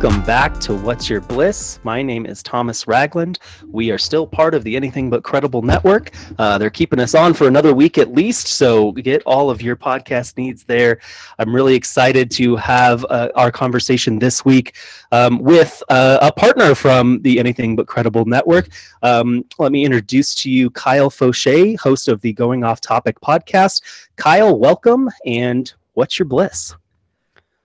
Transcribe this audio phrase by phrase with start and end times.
[0.00, 1.78] Welcome back to What's Your Bliss.
[1.82, 3.38] My name is Thomas Ragland.
[3.68, 6.12] We are still part of the Anything But Credible network.
[6.38, 9.76] Uh, they're keeping us on for another week at least, so get all of your
[9.76, 11.00] podcast needs there.
[11.38, 14.74] I'm really excited to have uh, our conversation this week
[15.12, 18.70] um, with uh, a partner from the Anything But Credible network.
[19.02, 23.82] Um, let me introduce to you Kyle Fauché, host of the Going Off Topic podcast.
[24.16, 26.74] Kyle, welcome, and what's your bliss?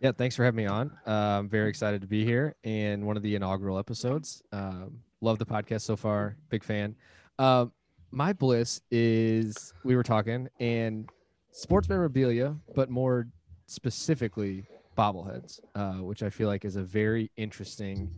[0.06, 0.92] Yeah, thanks for having me on.
[1.08, 4.44] Uh, I'm very excited to be here in one of the inaugural episodes.
[4.52, 6.38] Um, love the podcast so far.
[6.50, 6.96] Big fan.
[7.40, 7.66] Uh,
[8.12, 11.10] my bliss is we were talking and
[11.52, 13.28] sports memorabilia, but more
[13.66, 18.12] specifically bobbleheads, uh, which I feel like is a very interesting,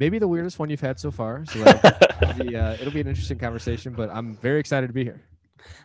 [0.00, 1.44] maybe the weirdest one you've had so far.
[1.46, 1.62] So
[2.36, 3.92] be, uh, it'll be an interesting conversation.
[3.92, 5.22] But I'm very excited to be here.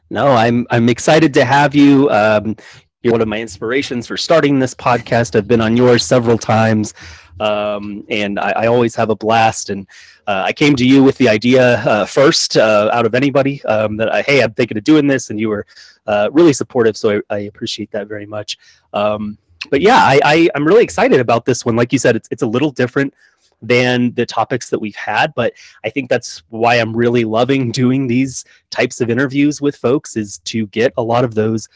[0.10, 2.10] No, I'm I'm excited to have you.
[2.10, 2.56] Um,
[3.04, 5.36] you're one of my inspirations for starting this podcast.
[5.36, 6.96] I've been on yours several times,
[7.40, 9.70] um, and I, I, always have a blast.
[9.70, 9.88] And
[10.26, 13.98] uh, I came to you with the idea uh, first uh, out of anybody um,
[13.98, 15.68] that I, hey, I'm thinking of doing this, and you were
[16.08, 16.98] uh, really supportive.
[16.98, 18.58] So I, I, appreciate that very much.
[18.94, 19.38] Um,
[19.70, 21.76] but yeah, I, I'm really excited about this one.
[21.76, 23.14] Like you said, it's it's a little different
[23.62, 25.52] than the topics that we've had but
[25.84, 30.38] i think that's why i'm really loving doing these types of interviews with folks is
[30.40, 31.68] to get a lot of those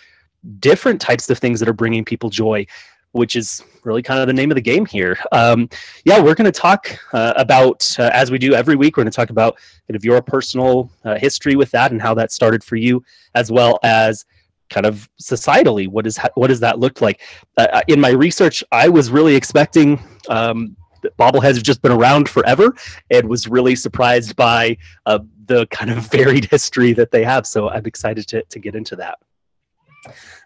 [0.60, 2.66] different types of things that are bringing people joy
[3.14, 5.18] which is really kind of the name of the game here.
[5.32, 5.70] Um,
[6.06, 9.12] yeah, we're going to talk uh, about, uh, as we do every week, we're going
[9.12, 12.64] to talk about kind of your personal uh, history with that and how that started
[12.64, 13.04] for you,
[13.36, 14.26] as well as
[14.70, 17.22] kind of societally, what is what does that look like?
[17.58, 20.78] Uh, uh, in my research, I was really expecting um,
[21.20, 22.74] bobbleheads have just been around forever,
[23.10, 27.46] and was really surprised by uh, the kind of varied history that they have.
[27.46, 29.20] So I'm excited to to get into that.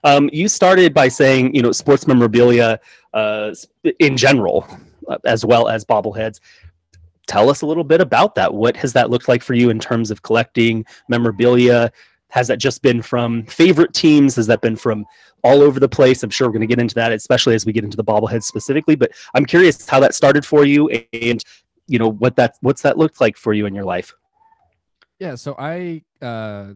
[0.03, 2.79] Um, you started by saying, you know, sports memorabilia
[3.13, 3.53] uh,
[3.99, 4.67] in general,
[5.07, 6.39] uh, as well as bobbleheads.
[7.27, 8.53] Tell us a little bit about that.
[8.53, 11.91] What has that looked like for you in terms of collecting memorabilia?
[12.29, 14.35] Has that just been from favorite teams?
[14.35, 15.05] Has that been from
[15.43, 16.21] all over the place?
[16.21, 18.43] I'm sure we're going to get into that, especially as we get into the bobbleheads
[18.43, 18.95] specifically.
[18.95, 21.43] But I'm curious how that started for you, and
[21.87, 24.13] you know what that what's that looked like for you in your life.
[25.19, 26.73] Yeah, so I uh,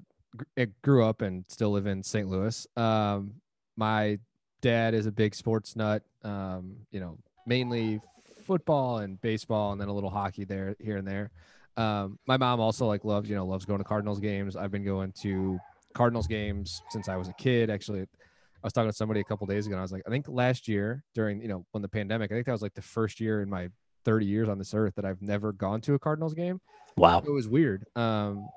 [0.84, 2.28] grew up and still live in St.
[2.28, 2.68] Louis.
[2.78, 3.36] Um,
[3.76, 4.20] my
[4.62, 6.04] dad is a big sports nut.
[6.24, 8.02] Um, you know, mainly
[8.46, 11.32] football and baseball, and then a little hockey there, here and there.
[11.78, 14.56] Um, my mom also like loves, you know, loves going to Cardinals games.
[14.56, 15.60] I've been going to
[15.94, 17.70] Cardinals games since I was a kid.
[17.70, 18.06] Actually, I
[18.64, 19.76] was talking to somebody a couple days ago.
[19.76, 22.36] And I was like, I think last year during, you know, when the pandemic, I
[22.36, 23.70] think that was like the first year in my
[24.04, 26.60] 30 years on this earth that I've never gone to a Cardinals game.
[26.98, 27.86] Wow, it was weird.
[27.96, 28.50] Um,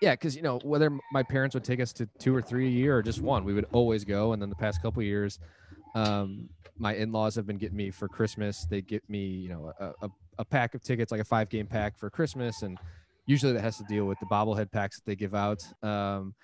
[0.00, 2.70] yeah, because you know whether my parents would take us to two or three a
[2.70, 4.32] year or just one, we would always go.
[4.32, 5.38] And then the past couple years,
[5.94, 8.66] um, my in-laws have been getting me for Christmas.
[8.68, 11.98] They get me, you know, a, a, a pack of tickets, like a five-game pack
[11.98, 12.78] for Christmas, and
[13.26, 15.62] usually that has to deal with the bobblehead packs that they give out.
[15.82, 16.34] Um,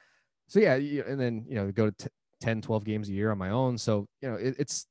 [0.48, 2.10] so yeah, and then you know go to t-
[2.42, 3.78] 10, 12 games a year on my own.
[3.78, 4.86] So you know it, it's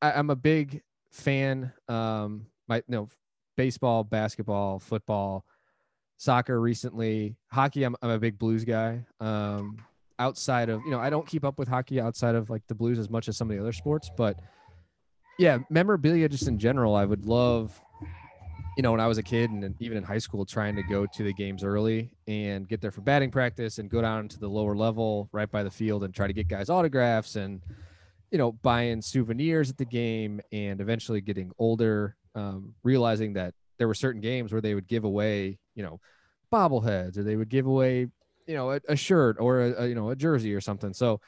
[0.00, 1.72] I, am a big fan.
[1.88, 3.08] Um, my you know
[3.56, 5.44] baseball, basketball, football
[6.16, 7.36] soccer recently.
[7.48, 9.04] Hockey, I'm, I'm a big blues guy.
[9.20, 9.78] Um,
[10.18, 12.98] outside of, you know, I don't keep up with hockey outside of like the blues
[12.98, 14.40] as much as some of the other sports, but
[15.38, 17.80] yeah, memorabilia just in general, I would love,
[18.76, 21.06] you know, when I was a kid and even in high school, trying to go
[21.06, 24.48] to the games early and get there for batting practice and go down to the
[24.48, 27.60] lower level right by the field and try to get guys autographs and,
[28.30, 33.88] you know, buying souvenirs at the game and eventually getting older, um, realizing that there
[33.88, 36.00] were certain games where they would give away, you know,
[36.52, 38.06] bobbleheads or they would give away,
[38.46, 40.92] you know, a, a shirt or a, a, you know a jersey or something.
[40.92, 41.20] So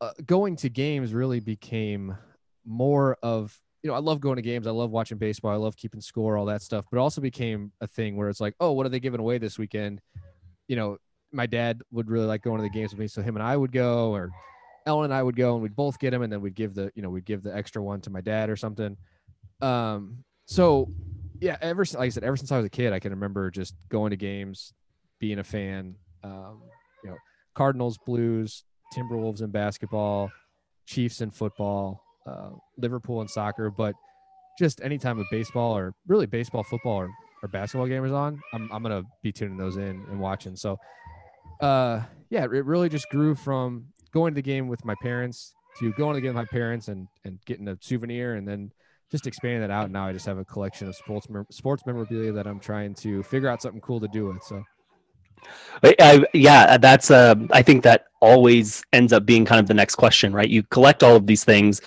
[0.00, 2.16] uh, going to games really became
[2.64, 4.66] more of you know I love going to games.
[4.66, 5.52] I love watching baseball.
[5.52, 6.86] I love keeping score, all that stuff.
[6.90, 9.58] But also became a thing where it's like, oh, what are they giving away this
[9.58, 10.00] weekend?
[10.66, 10.98] You know,
[11.32, 13.56] my dad would really like going to the games with me, so him and I
[13.56, 14.30] would go, or
[14.86, 16.90] Ellen and I would go, and we'd both get them, and then we'd give the
[16.94, 18.96] you know we'd give the extra one to my dad or something.
[19.60, 20.90] Um, so
[21.40, 23.50] yeah, ever since, like I said, ever since I was a kid, I can remember
[23.50, 24.72] just going to games,
[25.18, 25.94] being a fan.
[26.22, 26.62] Um,
[27.04, 27.16] you know,
[27.54, 28.64] Cardinals, Blues,
[28.96, 30.30] Timberwolves in basketball,
[30.86, 33.94] Chiefs in football, uh, Liverpool in soccer, but
[34.58, 37.10] just anytime with baseball or really baseball, football, or,
[37.42, 40.56] or basketball game is on, I'm I'm gonna be tuning those in and watching.
[40.56, 40.78] So,
[41.60, 45.92] uh, yeah, it really just grew from going to the game with my parents to
[45.92, 48.72] going to the game with my parents and and getting a souvenir and then
[49.10, 49.90] just expanding that out.
[49.90, 53.48] Now I just have a collection of sports sports memorabilia that I'm trying to figure
[53.48, 54.42] out something cool to do with.
[54.42, 54.62] So.
[55.84, 57.10] I, yeah, that's.
[57.10, 60.48] Uh, I think that always ends up being kind of the next question, right?
[60.48, 61.80] You collect all of these things,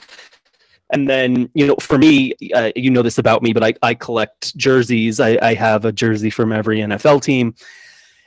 [0.92, 3.94] and then you know for me uh, you know this about me but i, I
[3.94, 7.56] collect jerseys I, I have a jersey from every nfl team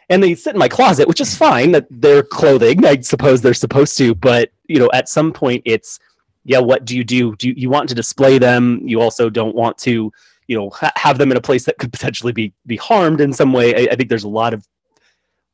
[0.08, 3.54] and they sit in my closet which is fine that they're clothing i suppose they're
[3.54, 6.00] supposed to but you know at some point it's
[6.44, 7.34] yeah what do you do?
[7.36, 8.80] Do you, you want to display them?
[8.84, 10.12] You also don't want to
[10.46, 13.32] you know ha- have them in a place that could potentially be be harmed in
[13.32, 13.74] some way.
[13.74, 14.66] I, I think there's a lot of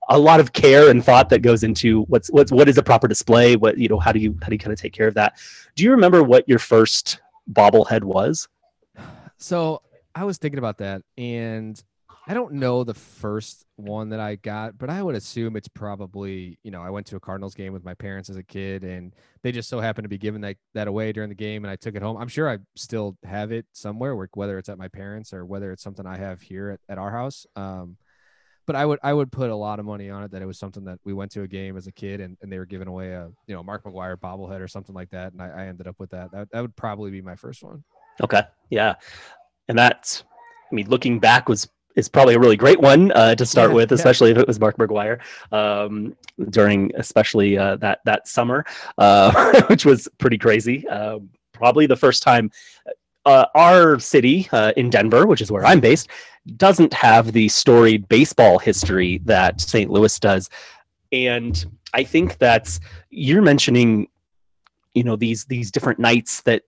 [0.08, 3.08] a lot of care and thought that goes into what's what's what is a proper
[3.08, 3.56] display?
[3.56, 5.38] What you know how do you how do you kind of take care of that?
[5.76, 7.20] Do you remember what your first
[7.50, 8.48] bobblehead was?
[9.38, 9.82] So
[10.14, 11.82] I was thinking about that, and
[12.30, 16.60] I don't know the first one that I got, but I would assume it's probably
[16.62, 19.12] you know I went to a Cardinals game with my parents as a kid, and
[19.42, 21.74] they just so happened to be giving that that away during the game, and I
[21.74, 22.16] took it home.
[22.16, 25.72] I'm sure I still have it somewhere, where, whether it's at my parents or whether
[25.72, 27.46] it's something I have here at, at our house.
[27.56, 27.96] Um,
[28.64, 30.56] but I would I would put a lot of money on it that it was
[30.56, 32.86] something that we went to a game as a kid and, and they were giving
[32.86, 35.88] away a you know Mark McGwire bobblehead or something like that, and I, I ended
[35.88, 36.30] up with that.
[36.30, 37.82] That that would probably be my first one.
[38.22, 38.42] Okay.
[38.68, 38.94] Yeah.
[39.66, 40.22] And that's,
[40.70, 43.76] I mean, looking back was is probably a really great one uh, to start Yeah,
[43.76, 43.96] with, yeah.
[43.96, 45.20] especially if it was Mark McGwire
[45.52, 46.16] um,
[46.50, 48.64] during, especially uh, that that summer,
[48.98, 50.86] uh, which was pretty crazy.
[50.88, 52.50] Um probably the first time
[53.26, 56.08] uh, our city uh, in Denver, which is where I'm based,
[56.56, 59.90] doesn't have the storied baseball history that St.
[59.90, 60.48] Louis does,
[61.12, 64.08] and I think that's you're mentioning,
[64.94, 66.62] you know, these these different nights that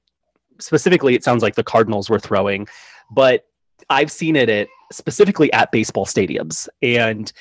[0.60, 2.68] specifically it sounds like the Cardinals were throwing,
[3.10, 3.46] but
[3.90, 7.32] I've seen it at specifically at baseball stadiums and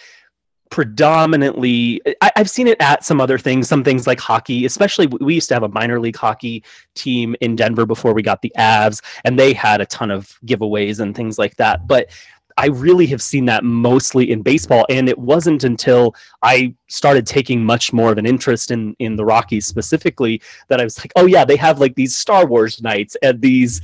[0.71, 5.35] predominantly I, I've seen it at some other things, some things like hockey, especially we
[5.35, 6.63] used to have a minor league hockey
[6.95, 10.99] team in Denver before we got the Avs, and they had a ton of giveaways
[10.99, 11.87] and things like that.
[11.87, 12.09] But
[12.57, 17.63] I really have seen that mostly in baseball, and it wasn't until I started taking
[17.63, 21.25] much more of an interest in in the Rockies specifically that I was like, oh
[21.25, 23.81] yeah, they have like these Star Wars nights and these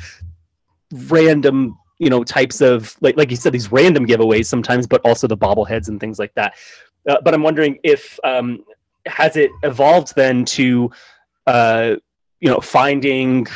[0.91, 5.27] random you know types of like like you said these random giveaways sometimes but also
[5.27, 6.53] the bobbleheads and things like that
[7.09, 8.63] uh, but i'm wondering if um
[9.05, 10.89] has it evolved then to
[11.47, 11.95] uh
[12.39, 13.47] you know finding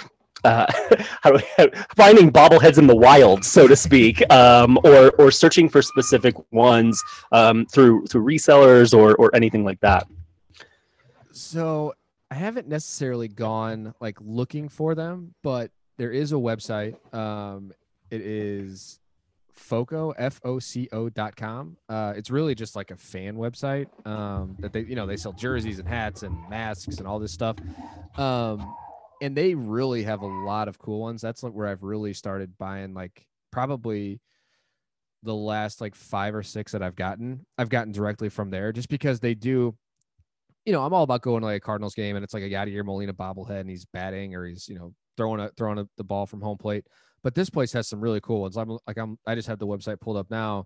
[0.44, 0.66] uh,
[1.22, 5.70] how do I, finding bobbleheads in the wild, so to speak, um, or or searching
[5.70, 7.02] for specific ones
[7.32, 10.08] um, through through resellers or or anything like that.
[11.32, 11.94] So
[12.30, 16.96] I haven't necessarily gone like looking for them, but there is a website.
[17.14, 17.74] Um,
[18.12, 19.00] it is
[19.54, 21.78] Foco, F O C O dot com.
[21.90, 25.34] Uh, it's really just like a fan website um, that they, you know, they sell
[25.34, 27.58] jerseys and hats and masks and all this stuff.
[28.18, 28.76] Um,
[29.22, 31.22] and they really have a lot of cool ones.
[31.22, 34.20] That's where I've really started buying like probably
[35.24, 37.46] the last like five or six that I've gotten.
[37.58, 39.76] I've gotten directly from there just because they do
[40.66, 42.50] you know, I'm all about going to like a Cardinals game and it's like a
[42.50, 46.04] Yadier Molina bobblehead and he's batting or he's, you know, throwing a throwing a, the
[46.04, 46.86] ball from home plate.
[47.24, 48.58] But this place has some really cool ones.
[48.58, 50.66] I'm like I'm I just have the website pulled up now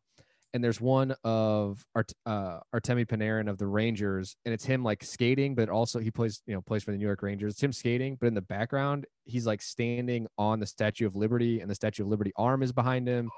[0.55, 5.03] and there's one of Art, uh, Artemi Panarin of the Rangers, and it's him like
[5.03, 7.55] skating, but also he plays, you know, plays for the New York Rangers.
[7.55, 11.59] It's him skating, but in the background, he's like standing on the Statue of Liberty,
[11.59, 13.29] and the Statue of Liberty arm is behind him.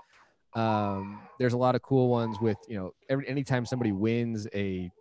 [0.54, 4.92] Um, there's a lot of cool ones with, you know, every anytime somebody wins a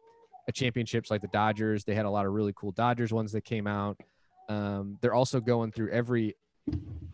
[0.49, 3.45] a championships like the Dodgers, they had a lot of really cool Dodgers ones that
[3.45, 4.01] came out.
[4.49, 6.35] Um, they're also going through every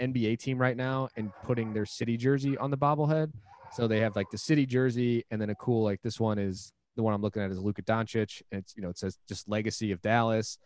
[0.01, 3.33] NBA team right now and putting their city jersey on the bobblehead.
[3.73, 6.73] So they have like the city jersey, and then a cool like this one is
[6.97, 9.49] the one I'm looking at is Luka Doncic, and it's you know it says just
[9.49, 10.59] legacy of Dallas.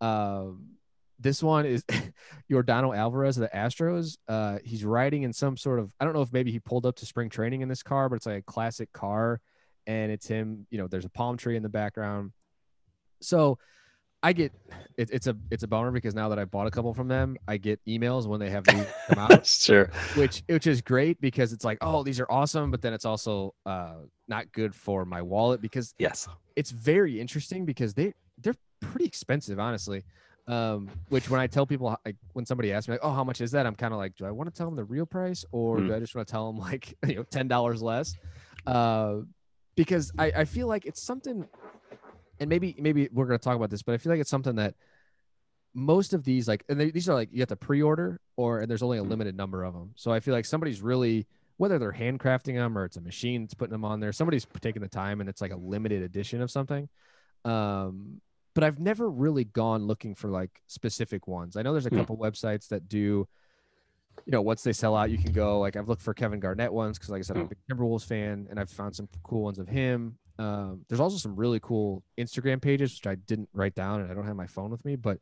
[0.00, 0.76] Um,
[1.18, 1.84] this one is
[2.50, 4.18] Yordan Alvarez of the Astros.
[4.28, 6.96] Uh, he's riding in some sort of I don't know if maybe he pulled up
[6.96, 9.40] to spring training in this car, but it's like a classic car,
[9.86, 10.66] and it's him.
[10.70, 12.32] You know, there's a palm tree in the background.
[13.20, 13.58] So
[14.24, 14.52] I get
[14.96, 17.36] it, it's a it's a bummer because now that I bought a couple from them,
[17.46, 19.90] I get emails when they have new come out sure.
[20.14, 23.54] which which is great because it's like oh these are awesome but then it's also
[23.66, 26.26] uh not good for my wallet because Yes.
[26.56, 30.02] it's very interesting because they they're pretty expensive honestly
[30.46, 33.40] um which when i tell people like when somebody asks me like oh how much
[33.40, 35.44] is that i'm kind of like do i want to tell them the real price
[35.52, 35.88] or Mm.
[35.88, 38.14] do i just want to tell them like you know ten dollars less
[38.66, 39.16] uh
[39.76, 41.46] because i i feel like it's something
[42.44, 44.56] and maybe maybe we're going to talk about this but i feel like it's something
[44.56, 44.74] that
[45.74, 48.70] most of these like and they, these are like you have to pre-order or and
[48.70, 51.92] there's only a limited number of them so i feel like somebody's really whether they're
[51.92, 55.20] handcrafting them or it's a machine that's putting them on there somebody's taking the time
[55.20, 56.88] and it's like a limited edition of something.
[57.44, 58.20] Um
[58.54, 61.56] but i've never really gone looking for like specific ones.
[61.56, 61.96] I know there's a Hmm.
[61.98, 63.26] couple websites that do
[64.26, 66.72] you know once they sell out you can go like i've looked for kevin garnett
[66.72, 69.42] ones because like i said i'm a big timberwolves fan and i've found some cool
[69.42, 73.74] ones of him um, there's also some really cool instagram pages which i didn't write
[73.74, 75.18] down and i don't have my phone with me but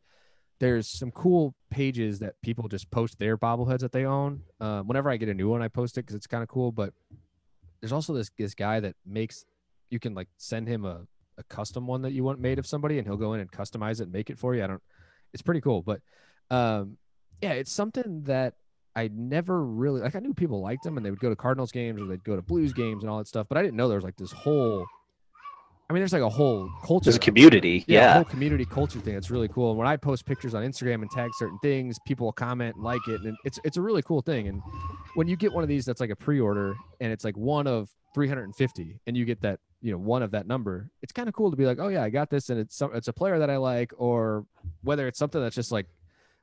[0.62, 4.42] there's some cool pages that people just post their bobbleheads that they own.
[4.60, 6.70] Uh, whenever I get a new one, I post it because it's kind of cool.
[6.70, 6.92] But
[7.80, 9.44] there's also this this guy that makes
[9.90, 11.00] you can like send him a,
[11.36, 13.98] a custom one that you want made of somebody, and he'll go in and customize
[13.98, 14.62] it and make it for you.
[14.62, 14.82] I don't.
[15.32, 16.00] It's pretty cool, but
[16.48, 16.96] um,
[17.42, 18.54] yeah, it's something that
[18.94, 20.14] I never really like.
[20.14, 22.36] I knew people liked them, and they would go to Cardinals games or they'd go
[22.36, 23.48] to Blues games and all that stuff.
[23.48, 24.86] But I didn't know there was like this whole.
[25.92, 27.04] I mean, there's like a whole culture.
[27.04, 27.84] There's a community.
[27.86, 28.14] yeah, a Yeah.
[28.14, 29.14] whole community culture thing.
[29.14, 29.72] It's really cool.
[29.72, 32.82] And when I post pictures on Instagram and tag certain things, people will comment and
[32.84, 34.48] like it, and it's it's a really cool thing.
[34.48, 34.62] And
[35.16, 37.90] when you get one of these that's like a pre-order and it's like one of
[38.14, 41.50] 350, and you get that you know one of that number, it's kind of cool
[41.50, 43.50] to be like, oh yeah, I got this, and it's some it's a player that
[43.50, 44.46] I like, or
[44.82, 45.88] whether it's something that's just like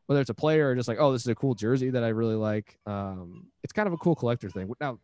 [0.05, 2.09] whether it's a player or just like, oh, this is a cool jersey that I
[2.09, 2.77] really like.
[2.85, 4.71] Um, it's kind of a cool collector thing.
[4.79, 4.99] Now,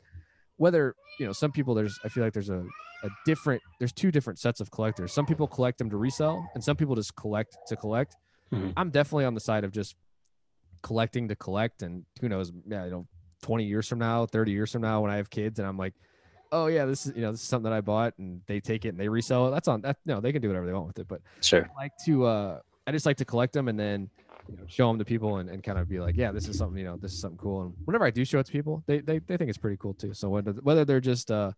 [0.57, 2.63] whether you know, some people there's I feel like there's a
[3.03, 5.13] a different there's two different sets of collectors.
[5.13, 8.15] Some people collect them to resell, and some people just collect to collect.
[8.53, 8.73] Mhm.
[8.77, 9.95] I'm definitely on the side of just
[10.81, 13.07] collecting to collect, and who knows, yeah, you know,
[13.41, 15.93] 20 years from now, 30 years from now, when I have kids, and I'm like,
[16.51, 18.85] oh yeah, this is you know this is something that I bought, and they take
[18.85, 19.51] it and they resell it.
[19.51, 19.97] That's on that.
[20.05, 21.69] No, they can do whatever they want with it, but Sure.
[21.77, 24.09] I like to uh I just like to collect them and then
[24.49, 26.57] you know show them to people and, and kind of be like yeah this is
[26.57, 27.63] something you know this is something cool.
[27.63, 29.93] And whenever I do show it to people they they, they think it's pretty cool
[29.93, 30.13] too.
[30.13, 31.51] So whether whether they're just uh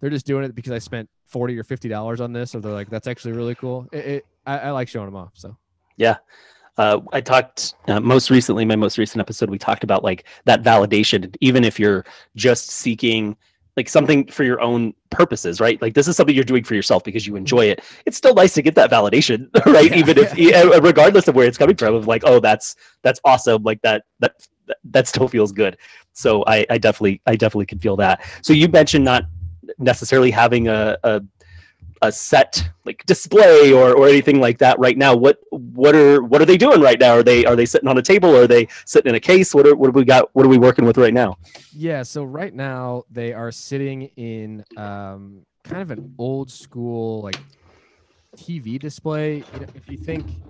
[0.00, 2.72] they're just doing it because I spent 40 or 50 dollars on this or they're
[2.72, 5.56] like that's actually really cool it, it I, I like showing them off so.
[5.96, 6.16] Yeah.
[6.78, 10.62] uh, I talked uh, most recently, my most recent episode, we talked about like that
[10.62, 13.36] validation, even if you're just seeking
[13.76, 15.80] like something for your own purposes, right?
[15.80, 17.82] Like this is something you're doing for yourself because you enjoy it.
[18.06, 19.90] It's still nice to get that validation, right?
[19.90, 19.96] Yeah.
[19.96, 23.62] Even if, uh, regardless of where it's coming from, of like, oh, that's that's awesome,
[23.62, 24.48] like that that that-
[24.84, 25.76] that still feels good.
[26.12, 28.24] So I, I definitely I definitely can feel that.
[28.42, 29.24] So you mentioned not
[29.78, 31.20] necessarily having a, a
[32.02, 35.14] a set like display or or anything like that right now.
[35.16, 37.14] What what are what are they doing right now?
[37.14, 38.36] Are they are they sitting on a table?
[38.36, 39.54] Are they sitting in a case?
[39.54, 41.38] What are what have we got what are we working with right now?
[41.72, 47.38] Yeah so right now they are sitting in um kind of an old school like
[48.36, 49.46] TV display.
[49.50, 50.40] You know, if you think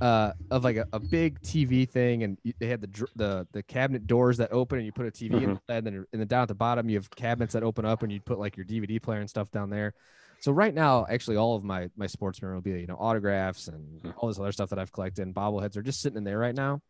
[0.00, 4.06] uh, of like a, a big TV thing, and they had the the the cabinet
[4.06, 5.44] doors that open, and you put a TV Mhm.
[5.44, 8.02] in, and then and then down at the bottom you have cabinets that open up,
[8.02, 9.94] and you put like your DVD player and stuff down there.
[10.42, 14.14] So right now, actually, all of my my sports memorabilia, you know, autographs and Mhm.
[14.18, 16.54] all this other stuff that I've collected, and bobbleheads are just sitting in there right
[16.54, 16.80] now.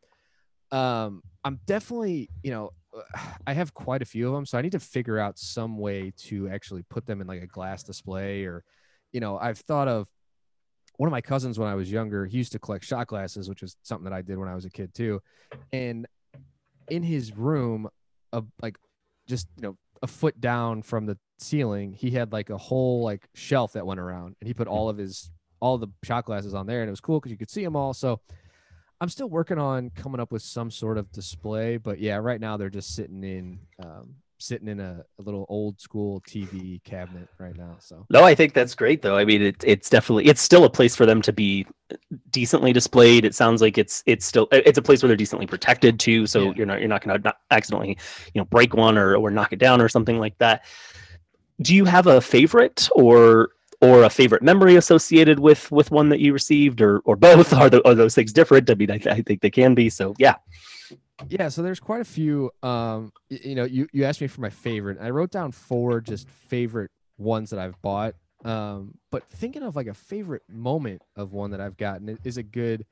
[0.70, 2.70] Um, I'm definitely, you know,
[3.46, 6.12] I have quite a few of them, so I need to figure out some way
[6.28, 8.64] to actually put them in like a glass display, or,
[9.12, 10.08] you know, I've thought of
[10.98, 13.62] one of my cousins when I was younger, he used to collect shot glasses, which
[13.62, 15.20] is something that I did when I was a kid too.
[15.72, 16.06] And
[16.90, 17.88] in his room,
[18.32, 18.78] of like
[19.28, 23.28] just you know a foot down from the ceiling, he had like a whole like
[23.34, 25.30] shelf that went around, and he put all of his
[25.60, 27.76] all the shot glasses on there, and it was cool because you could see them
[27.76, 27.92] all.
[27.94, 28.20] So
[29.00, 32.56] I'm still working on coming up with some sort of display, but yeah, right now
[32.56, 37.56] they're just sitting in um, sitting in a, a little old school TV cabinet right
[37.56, 37.76] now.
[37.78, 40.70] So no i think that's great though i mean it, it's definitely it's still a
[40.70, 41.64] place for them to be
[42.30, 46.00] decently displayed it sounds like it's it's still it's a place where they're decently protected
[46.00, 46.52] too so Yeah.
[46.56, 47.96] you're not you're not going to not accidentally
[48.34, 50.64] you know break one or or knock it down or something like that
[51.62, 53.50] do you have a favorite or
[53.80, 57.52] or a favorite memory associated with with one that you received or or both?
[57.62, 58.70] Are, the, are those things different?
[58.70, 60.36] I mean I, I think they can be so yeah.
[61.28, 64.50] Yeah so there's quite a few um you know you you asked me for my
[64.50, 68.14] favorite i wrote down four just favorite ones that i've bought
[68.44, 72.42] um but thinking of like a favorite moment of one that i've gotten is a
[72.42, 72.84] good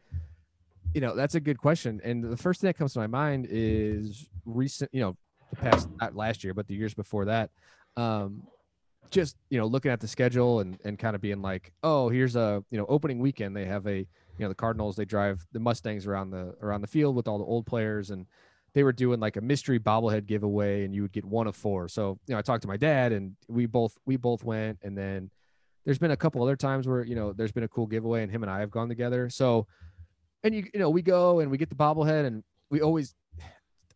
[0.94, 3.46] you know that's a good question and the first thing that comes to my mind
[3.50, 5.16] is recent you know
[5.50, 7.50] the past not last year but the years before that
[7.96, 8.42] um
[9.11, 12.37] just you know looking at the schedule and and kind of being like oh here's
[12.37, 13.57] a you know opening weekend.
[13.57, 14.07] They have a you
[14.38, 17.45] know the cardinals they drive the mustangs around the around the field with all the
[17.45, 18.26] old players and
[18.73, 21.88] they were doing like a mystery bobblehead giveaway and you would get one of four.
[21.88, 24.97] So you know i talked to my dad and we both we both went and
[24.97, 25.31] then
[25.85, 28.31] there's been a couple other times where you know there's been a cool giveaway and
[28.31, 29.29] him and i have gone together.
[29.29, 29.67] So
[30.43, 33.14] and you you know we go and we get the bobblehead and we always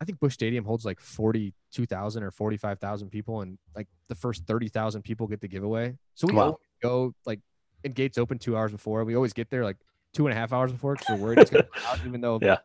[0.01, 5.01] I think Busch Stadium holds like 42,000 or 45,000 people and like the first 30,000
[5.03, 5.97] people get the giveaway.
[6.15, 6.57] So we Wow.
[6.81, 7.39] go like
[7.83, 9.03] and gates open two hours before.
[9.05, 9.77] We always get there like
[10.13, 12.39] two and a half hours before because we're worried it's going to out even though
[12.41, 12.57] Yeah.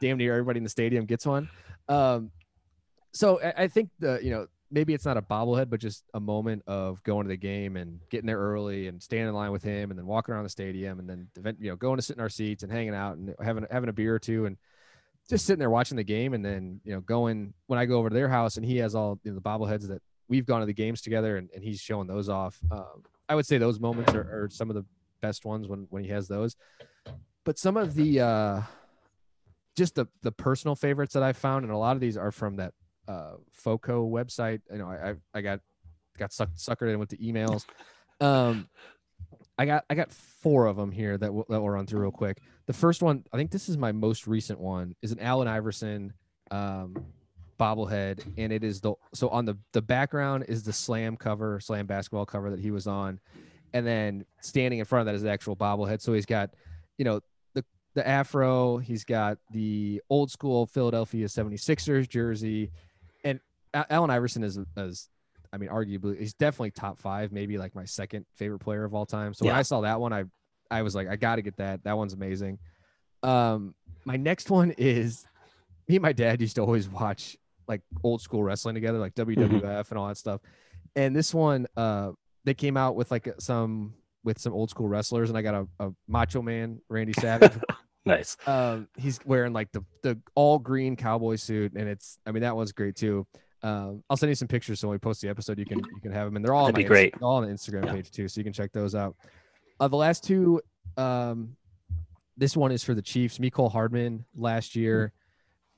[0.00, 1.48] damn near everybody in the stadium gets one.
[1.88, 2.30] Um,
[3.12, 6.20] so I, I think the, you know, maybe it's not a bobblehead, but just a
[6.20, 9.62] moment of going to the game and getting there early and standing in line with
[9.62, 12.20] him and then walking around the stadium and then, you know, going to sit in
[12.20, 14.56] our seats and hanging out and having, having a beer or two and
[15.28, 18.08] just sitting there watching the game and then, you know, going when I go over
[18.10, 20.66] to their house and he has all you know, the bobbleheads that we've gone to
[20.66, 22.58] the games together and, and he's showing those off.
[22.70, 24.84] Um, I would say those moments are, are some of the
[25.22, 26.56] best ones when, when he has those.
[27.44, 28.60] but some of the uh
[29.76, 32.56] just the the personal favorites that I found, and a lot of these are from
[32.56, 32.72] that
[33.08, 34.60] uh FOCO website.
[34.70, 35.60] You know, I I, I got
[36.18, 37.64] got sucked suckered in with the emails.
[38.20, 38.68] Um,
[39.58, 42.10] I got I got four of them here that we'll, that we'll run through real
[42.10, 42.38] quick.
[42.66, 46.12] The first one, I think this is my most recent one, is an Allen Iverson
[46.50, 46.96] um
[47.58, 51.86] bobblehead, and it is the so on the the background is the Slam cover, Slam
[51.86, 53.20] basketball cover that he was on,
[53.72, 56.00] and then standing in front of that is the actual bobblehead.
[56.00, 56.50] So he's got,
[56.98, 57.20] you know,
[57.54, 62.70] the the afro, he's got the old school Philadelphia 76ers jersey,
[63.22, 63.40] and
[63.72, 65.08] Allen Iverson is is
[65.54, 69.06] I mean, arguably, he's definitely top five, maybe like my second favorite player of all
[69.06, 69.32] time.
[69.34, 70.24] So when I saw that one, I
[70.68, 71.84] I was like, I got to get that.
[71.84, 72.58] That one's amazing.
[73.22, 75.24] Um, my next one is
[75.88, 77.36] me and my dad used to always watch
[77.68, 80.40] like old school wrestling together, like WWF and all that stuff.
[80.96, 82.10] And this one, uh,
[82.42, 83.94] they came out with like some
[84.24, 87.52] with some old school wrestlers, and I got a, a Macho Man, Randy Savage.
[88.06, 88.36] Nice.
[88.46, 92.54] um, he's wearing like the the all green cowboy suit, and it's I mean that
[92.54, 93.26] one's great too.
[93.64, 96.00] Um, I'll send you some pictures so when we post the episode, you can you
[96.02, 97.22] can have them, and they're all on That'd be Inst- great.
[97.22, 97.92] all on the Instagram Yeah.
[97.94, 99.16] page too, so you can check those out.
[99.80, 100.60] Uh, the last two,
[100.98, 101.56] um,
[102.36, 103.38] this one is for the Chiefs.
[103.38, 105.12] Mecole Hardman last year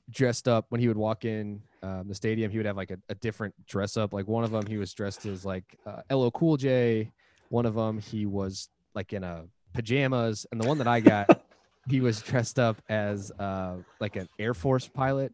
[0.09, 2.51] dressed up when he would walk in um, the stadium.
[2.51, 4.13] He would have like a, a different dress up.
[4.13, 7.11] Like one of them, he was dressed as like uh, LL Cool J.
[7.49, 11.41] One of them, he was like in a pajamas, and the one that I got,
[11.87, 15.31] he was dressed up as uh, like an Air Force pilot.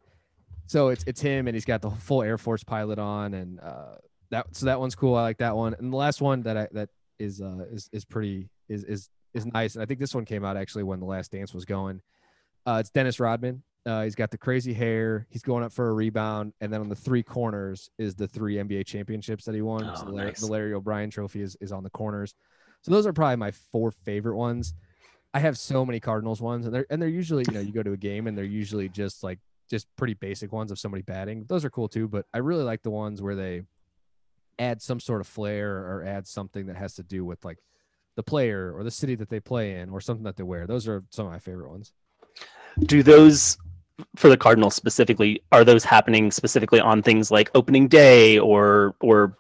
[0.68, 3.96] So it's it's him, and he's got the full Air Force pilot on, and uh,
[4.32, 5.16] that so that one's cool.
[5.16, 5.76] I like that one.
[5.78, 6.90] And the last one that I that
[7.20, 9.76] is uh, is is pretty is is is nice.
[9.76, 12.02] And I think this one came out actually when the Last Dance was going.
[12.66, 13.64] Uh, it's Dennis Rodman.
[13.86, 15.28] Uh, he's got the crazy hair.
[15.30, 18.56] He's going up for a rebound, and then on the three corners is the three
[18.56, 19.84] NBA championships that he won.
[19.84, 20.40] so Oh, the, Larry, nice.
[20.40, 22.34] the Larry O'Brien Trophy is, is on the corners.
[22.82, 24.74] So those are probably my four favorite ones.
[25.34, 27.84] I have so many Cardinals ones, and they're and they're usually you know you go
[27.84, 31.46] to a game and they're usually just like just pretty basic ones of somebody batting.
[31.48, 33.64] Those are cool too, but I really like the ones where they
[34.60, 37.60] add some sort of flair or add something that has to do with like
[38.16, 40.68] the player or the city that they play in or something that they wear.
[40.68, 41.92] Those are some of my favorite ones.
[42.80, 43.58] Do those
[44.16, 49.38] for the Cardinals specifically are those happening specifically on things like opening day or or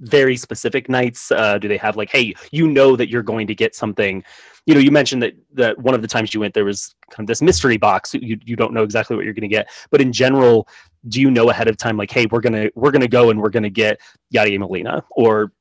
[0.00, 1.30] very specific nights?
[1.30, 4.22] Uh, do they have like, hey, you know that you're going to get something?
[4.66, 7.24] You know, you mentioned that that one of the times you went there was kind
[7.24, 8.14] of this mystery box.
[8.14, 10.68] You you don't know exactly what you're going to get, but in general,
[11.08, 13.50] do you know ahead of time like, hey, we're gonna we're gonna go and we're
[13.50, 14.00] gonna get
[14.34, 15.52] Yadier Molina or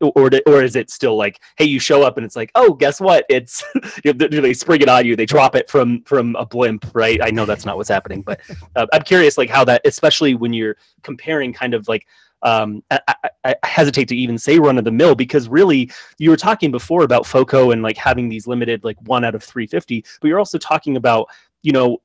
[0.00, 3.00] or or is it still like hey you show up and it's like oh guess
[3.00, 3.64] what it's
[4.04, 7.44] they spring it on you they drop it from from a blimp right i know
[7.44, 8.40] that's not what's happening but
[8.76, 12.06] uh, i'm curious like how that especially when you're comparing kind of like
[12.42, 13.00] um, I,
[13.44, 17.02] I, hesitate to even say run of the mill because really you were talking before
[17.02, 20.58] about FOCO and like having these limited like one out of 350, but you're also
[20.58, 21.28] talking about
[21.62, 21.98] you know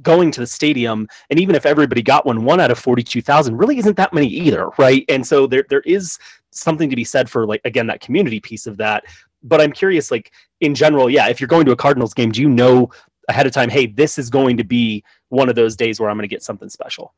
[0.00, 3.76] going to the stadium and even if everybody got one one out of 42,000 really
[3.78, 5.04] isn't that many either right?
[5.08, 6.18] And so there there is
[6.50, 9.04] something to be said for like again that community piece of that.
[9.44, 12.40] But i'm curious like in general yeah if you're going to a cardinals game do
[12.40, 12.88] you know
[13.28, 16.16] ahead of time hey this is going to be one of those days where i'm
[16.16, 17.12] going to get something special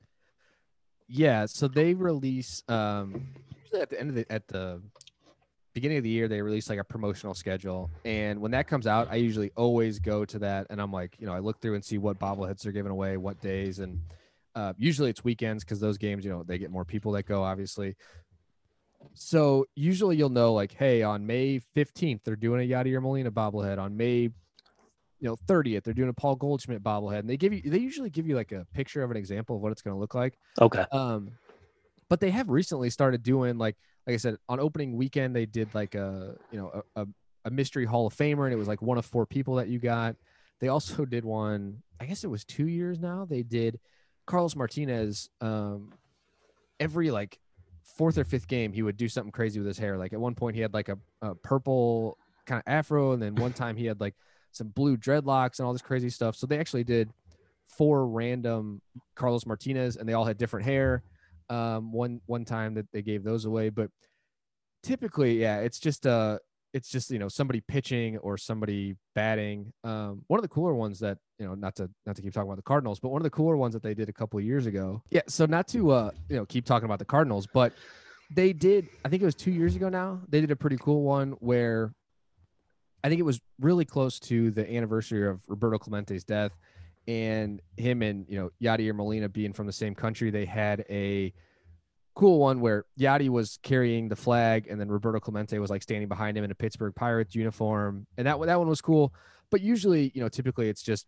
[1.08, 3.28] Yeah, so they release um
[3.62, 4.80] usually at the end of the at the
[5.74, 9.08] beginning of the year they release like a promotional schedule and when that comes out
[9.10, 11.84] I usually always go to that and I'm like, you know, I look through and
[11.84, 14.00] see what bobbleheads they're giving away, what days and
[14.54, 17.42] uh, usually it's weekends because those games, you know, they get more people that go
[17.42, 17.96] obviously.
[19.14, 23.78] So usually you'll know like, hey, on May 15th they're doing a Yadier Molina bobblehead.
[23.78, 24.30] On May
[25.24, 28.10] you know 30th they're doing a Paul Goldschmidt bobblehead and they give you they usually
[28.10, 30.38] give you like a picture of an example of what it's going to look like.
[30.60, 31.30] okay Um,
[32.10, 35.74] but they have recently started doing like like I said on opening weekend they did
[35.74, 37.06] like a you know a,
[37.46, 39.78] a, mystery Hall of Famer and it was like one of four people that you
[39.78, 40.16] got.
[40.60, 41.82] They also did one.
[41.98, 43.24] I guess it was two years now.
[43.24, 43.80] They did
[44.26, 45.30] Carlos Martinez.
[45.40, 45.94] Um,
[46.78, 47.38] every like
[47.82, 49.96] fourth or fifth game he would do something crazy with his hair.
[49.96, 53.36] Like at one point he had like a, a purple kind of afro, and then
[53.36, 54.14] one time he had like
[54.54, 56.36] some blue dreadlocks and all this crazy stuff.
[56.36, 57.10] So they actually did
[57.76, 58.80] four random
[59.14, 61.02] Carlos Martinez, and they all had different hair.
[61.50, 63.90] Um, one one time that they gave those away, but
[64.82, 66.38] typically, yeah, it's just uh
[66.72, 69.72] it's just you know somebody pitching or somebody batting.
[69.84, 72.48] Um, one of the cooler ones that you know not to not to keep talking
[72.48, 74.44] about the Cardinals, but one of the cooler ones that they did a couple of
[74.44, 75.02] years ago.
[75.10, 77.72] Yeah, so not to uh you know keep talking about the Cardinals, but
[78.30, 78.88] they did.
[79.04, 80.20] I think it was two years ago now.
[80.28, 81.92] They did a pretty cool one where
[83.04, 86.52] I think it was really close to the anniversary of Roberto Clemente's death,
[87.06, 90.30] and him and you know Yadier Molina being from the same country.
[90.30, 91.34] They had a
[92.14, 96.08] cool one where Yadi was carrying the flag, and then Roberto Clemente was like standing
[96.08, 99.12] behind him in a Pittsburgh Pirates uniform, and that that one was cool.
[99.50, 101.06] but usually, you know, typically it's just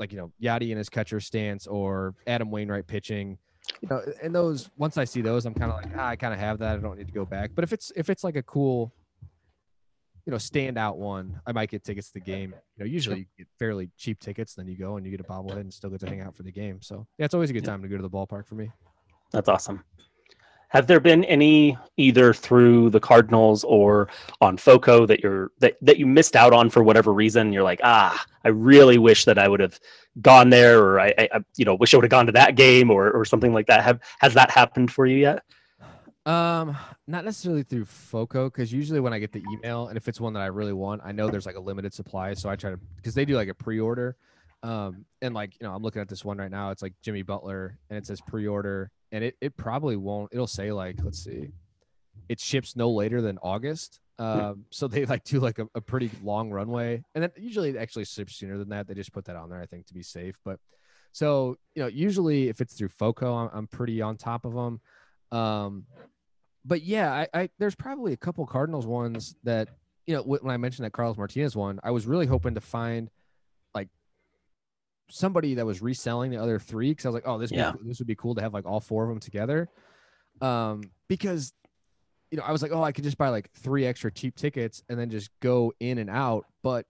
[0.00, 3.38] like you know Yadi in his catcher stance or Adam Wainwright pitching.
[3.80, 6.34] You know, and those once I see those, I'm kind of like, ah, I kind
[6.34, 6.76] of have that.
[6.76, 7.52] I don't need to go back.
[7.54, 8.92] But if it's if it's like a cool,
[10.26, 12.52] you know, standout one, I might get tickets to the game.
[12.76, 15.24] You know, usually you get fairly cheap tickets, then you go and you get a
[15.24, 16.82] bobblehead and still get to hang out for the game.
[16.82, 18.70] So yeah, it's always a good time to go to the ballpark for me.
[19.30, 19.84] That's awesome.
[20.68, 24.08] Have there been any either through the Cardinals or
[24.40, 27.52] on Foco that you're that, that you missed out on for whatever reason?
[27.52, 29.78] You're like, ah, I really wish that I would have
[30.20, 32.56] gone there, or I, I I, you know wish I would have gone to that
[32.56, 33.84] game, or or something like that.
[33.84, 35.44] Have has that happened for you yet?
[36.26, 40.20] Um, not necessarily through Foco, because usually when I get the email, and if it's
[40.20, 42.72] one that I really want, I know there's like a limited supply, so I try
[42.72, 44.16] to because they do like a pre-order.
[44.64, 46.72] Um, and like you know, I'm looking at this one right now.
[46.72, 50.30] It's like Jimmy Butler, and it says pre-order, and it it probably won't.
[50.32, 51.52] It'll say like, let's see,
[52.28, 54.00] it ships no later than August.
[54.18, 57.76] Um, so they like do like a, a pretty long runway, and then usually it
[57.76, 58.88] actually ships sooner than that.
[58.88, 60.34] They just put that on there, I think, to be safe.
[60.44, 60.58] But
[61.12, 64.80] so you know, usually if it's through Foco, I'm, I'm pretty on top of them.
[65.30, 65.86] Um,
[66.66, 69.68] but yeah, I, I there's probably a couple Cardinals ones that
[70.06, 73.08] you know when I mentioned that Carlos Martinez one, I was really hoping to find
[73.74, 73.88] like
[75.08, 77.72] somebody that was reselling the other three because I was like, oh, this Yeah.
[77.72, 79.68] be, this would be cool to have like all four of them together,
[80.40, 81.52] um, because
[82.30, 84.82] you know I was like, oh, I could just buy like three extra cheap tickets
[84.88, 86.86] and then just go in and out, but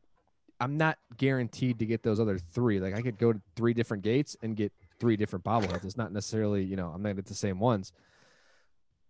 [0.59, 2.81] I'm not guaranteed to get those other three.
[2.81, 5.85] Like I could go to three different gates and get three different bobbleheads.
[5.85, 7.93] It's not necessarily you know I'm not gonna the same ones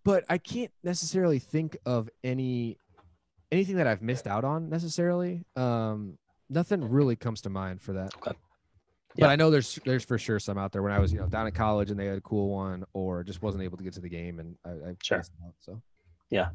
[0.07, 2.79] but I can't necessarily think of any
[3.51, 5.45] anything that I've missed out on necessarily.
[5.57, 6.17] Um,
[6.49, 8.15] nothing really comes to mind for that.
[8.23, 8.37] Okay.
[9.19, 9.27] But Yeah.
[9.29, 11.47] I know there's there's for sure some out there when I was you know down
[11.49, 14.01] at college and they had a cool one or just wasn't able to get to
[14.01, 15.19] the game and I, I Sure.
[15.19, 15.55] missed out.
[15.61, 15.83] So
[16.31, 16.51] yeah.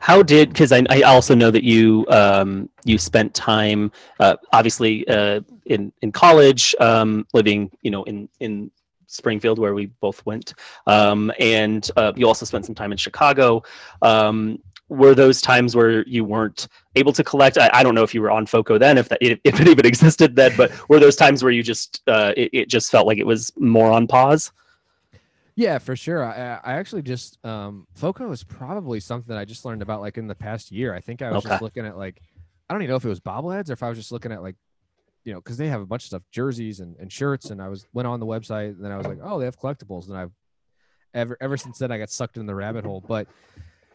[0.00, 5.06] How did because I, I also know that you um, you spent time uh, obviously
[5.06, 8.70] uh, in in college um, living you know in in
[9.14, 10.54] Springfield where we both went
[10.86, 13.62] um, and uh, you also spent some time in Chicago.
[14.02, 14.58] Um,
[14.90, 17.56] were those times where you weren't able to collect?
[17.56, 19.86] I, I don't know if you were on Foco then, if that if it even
[19.92, 23.18] existed then, but were those times where you just uh, it, it just felt like
[23.18, 24.52] it was more on pause?
[25.56, 26.24] yeah, for sure.
[26.24, 30.18] I I actually just um Foco is probably something that I just learned about like
[30.18, 30.94] in the past year.
[30.94, 31.50] I think I was Okay.
[31.50, 32.20] just looking at like
[32.68, 34.42] I don't even know if it was bobbleheads or if I was just looking at
[34.42, 34.56] like
[35.24, 37.68] you know, because they have a bunch of stuff, jerseys and, and shirts, and I
[37.68, 40.16] was went on the website, and then I was like, oh, they have collectibles, and
[40.16, 40.32] I've
[41.14, 43.02] ever ever since then I got sucked in the rabbit hole.
[43.06, 43.28] But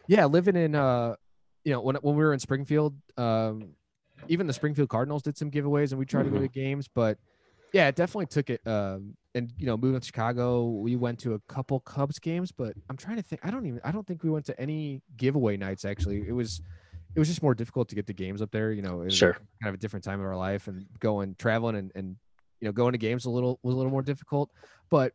[0.06, 1.14] yeah, living in uh,
[1.64, 3.70] you know, when when we were in Springfield, um,
[4.28, 7.18] even the Springfield Cardinals did some giveaways, and we tried to go to games, but
[7.72, 8.66] yeah, it definitely took it.
[8.66, 12.74] Um, and you know, moving to Chicago, we went to a couple Cubs games, but
[12.88, 13.40] I'm trying to think.
[13.44, 13.80] I don't even.
[13.84, 15.84] I don't think we went to any giveaway nights.
[15.84, 16.60] Actually, it was.
[17.14, 18.72] It was just more difficult to get the games up there.
[18.72, 19.32] You know, it was Sure.
[19.32, 22.16] kind of a different time of our life, and going traveling and and
[22.60, 24.50] you know going to games a little was a little more difficult.
[24.90, 25.12] But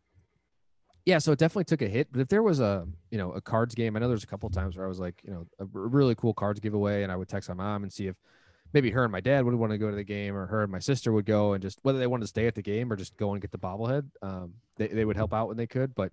[1.05, 2.07] yeah, so it definitely took a hit.
[2.11, 4.49] But if there was a you know a cards game, I know there's a couple
[4.49, 7.29] times where I was like you know a really cool cards giveaway, and I would
[7.29, 8.15] text my mom and see if
[8.73, 10.71] maybe her and my dad would want to go to the game, or her and
[10.71, 12.95] my sister would go, and just whether they wanted to stay at the game or
[12.95, 14.05] just go and get the bobblehead.
[14.21, 16.11] Um, they they would help out when they could, but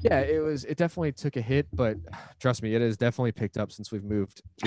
[0.00, 1.96] yeah, it was it definitely took a hit, but
[2.40, 4.42] trust me, it has definitely picked up since we've moved.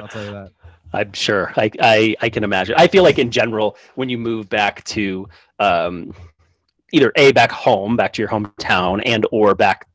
[0.00, 0.52] I'll tell you that.
[0.92, 1.52] I'm sure.
[1.56, 2.74] I, I I can imagine.
[2.78, 6.14] I feel like in general, when you move back to um,
[6.92, 9.86] either a back home, back to your hometown, and or back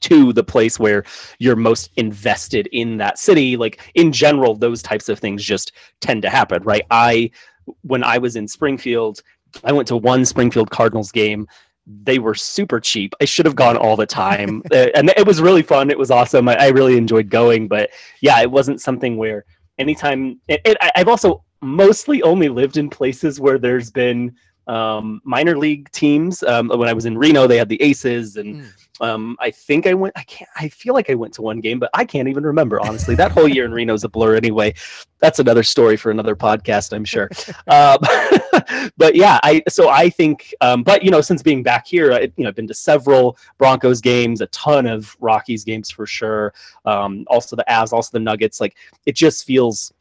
[0.00, 1.04] to the place where
[1.38, 6.22] you're most invested in that city, like in general, those types of things just tend
[6.22, 6.82] to happen, right?
[6.90, 7.30] I
[7.82, 9.22] when I was in Springfield,
[9.64, 11.46] I went to one Springfield Cardinals game.
[11.86, 13.14] They were super cheap.
[13.20, 15.90] I should have gone all the time, Uh, and it was really fun.
[15.90, 16.48] It was awesome.
[16.48, 17.90] I, I really enjoyed going, but
[18.20, 19.44] yeah, it wasn't something where
[19.78, 24.34] anytime it, it, I've also mostly only lived in places where there's been
[24.68, 26.42] um, minor league teams.
[26.42, 28.66] Um, when I was in Reno, they had the Aces, and Mm.
[29.00, 30.12] Um, I think I went.
[30.16, 30.50] I can't.
[30.56, 33.14] I feel like I went to one game, but I can't even remember honestly.
[33.14, 34.74] That whole year in Reno's a blur anyway.
[35.18, 37.30] That's another story for another podcast, I'm sure.
[37.68, 37.98] um,
[38.96, 40.54] but yeah, I so I think.
[40.60, 43.38] Um, but you know, since being back here, I, you know, I've been to several
[43.58, 46.52] Broncos games, a ton of Rockies games for sure.
[46.84, 48.60] Um, also the Avs, also the Nuggets.
[48.60, 48.76] Like
[49.06, 49.92] it just feels.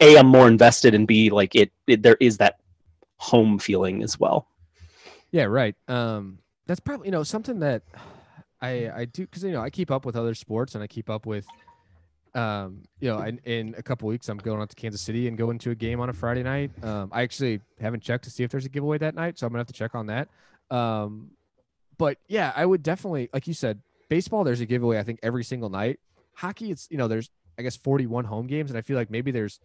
[0.00, 2.60] A, I'm more invested, and B, like it, it there is that
[3.16, 4.46] home feeling as well.
[5.32, 5.74] Yeah, right.
[5.88, 6.38] Um,
[6.72, 7.82] that's probably you know something that
[8.62, 11.10] I I do because you know I keep up with other sports and I keep
[11.10, 11.44] up with
[12.34, 15.36] um you know in, in a couple weeks I'm going out to Kansas City and
[15.36, 16.70] going to a game on a Friday night.
[16.82, 19.52] Um, I actually haven't checked to see if there's a giveaway that night, so I'm
[19.52, 20.28] gonna have to check on that.
[20.70, 21.32] Um,
[21.98, 24.42] but yeah, I would definitely like you said, baseball.
[24.42, 26.00] There's a giveaway I think every single night.
[26.32, 29.30] Hockey, it's you know there's I guess 41 home games, and I feel like maybe
[29.30, 29.60] there's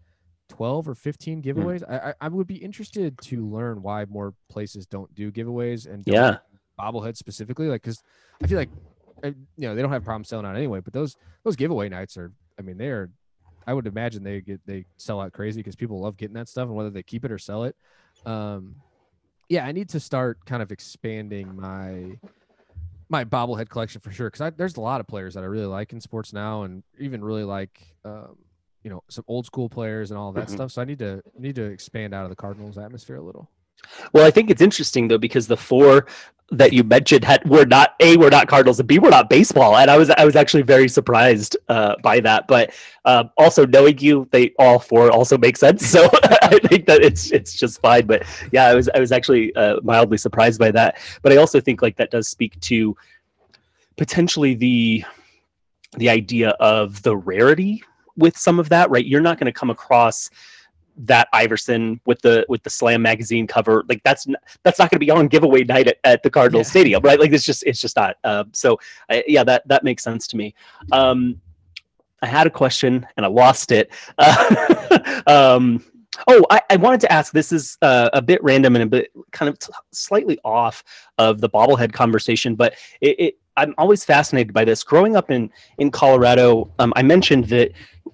[0.50, 1.84] 12 or 15 giveaways.
[1.90, 6.04] I, I I would be interested to learn why more places don't do giveaways and
[6.04, 6.38] don't Yeah.
[6.80, 7.68] Bobbleheads specifically.
[7.68, 8.02] Like, because
[8.44, 8.70] I feel like
[9.24, 10.80] uh, you know they don't have problem selling out anyway.
[10.80, 13.10] But those those giveaway nights are, I mean, they are.
[13.66, 16.68] I would imagine they get they sell out crazy because people love getting that stuff,
[16.68, 17.76] and whether they keep it or sell it.
[18.26, 18.78] Um,
[19.50, 22.20] yeah, I need to start kind of expanding my
[23.10, 25.94] my bobblehead collection for sure because there's a lot of players that I really like
[25.94, 28.38] in sports now, and even really like um,
[28.84, 30.52] you know some old school players and all that Mhm.
[30.54, 30.72] stuff.
[30.72, 33.50] So I need to need to expand out of the Cardinals atmosphere a little.
[34.14, 36.08] Well, I think it's interesting though because the four
[36.52, 39.76] that you mentioned had were not a were not Cardinals and b were not baseball,
[39.78, 42.48] and I was I was actually very surprised uh, by that.
[42.48, 42.74] But
[43.06, 45.86] um, also knowing you, they all four also make sense.
[45.86, 48.06] So I think that it's it's just fine.
[48.06, 50.98] But yeah, I was I was actually uh, mildly surprised by that.
[51.22, 52.96] But I also think like that does speak to
[53.98, 55.04] potentially the
[55.98, 57.84] the idea of the rarity
[58.16, 58.90] with some of that.
[58.90, 60.30] Right, you're not going to come across
[60.98, 65.00] that Iverson with the with the Slam magazine cover like that's n- that's not going
[65.00, 66.66] to be on giveaway night at, at the Cardinal Yeah.
[66.66, 67.20] Stadium right?
[67.20, 68.80] Like it's just it's just not uh, so
[69.10, 70.56] uh, yeah that that makes sense to me.
[70.92, 71.40] Um
[72.22, 73.92] I had a question and I lost it.
[74.18, 75.84] Uh, um
[76.28, 79.12] oh I, I wanted to ask this is uh, a bit random and a bit
[79.32, 80.84] kind of t- slightly off
[81.20, 84.84] of the bobblehead conversation but it, it I'm always fascinated by this.
[84.84, 87.72] Growing up in in Colorado um, I mentioned that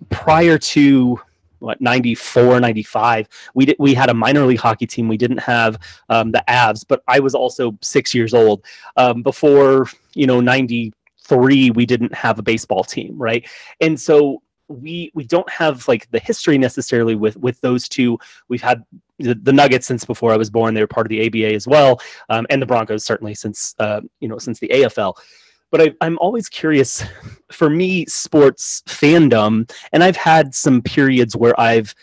[0.10, 1.20] prior to
[1.64, 5.08] what 94 95 we did we had a minor league hockey team.
[5.08, 8.66] We didn't have um, the avs but i was also six years old.
[8.98, 13.48] Um, before you know 93 we didn't have a baseball team right?
[13.82, 18.18] And so we we don't have like the history necessarily with with those two.
[18.48, 18.84] We've had
[19.20, 20.74] the, the nuggets since before i was born.
[20.74, 24.02] They were part of the aba as well um, and the broncos certainly since uh,
[24.20, 25.16] you know since the afl
[25.74, 27.04] but I, i'm always curious
[27.52, 31.94] for me sports fandom and I've had some periods where I've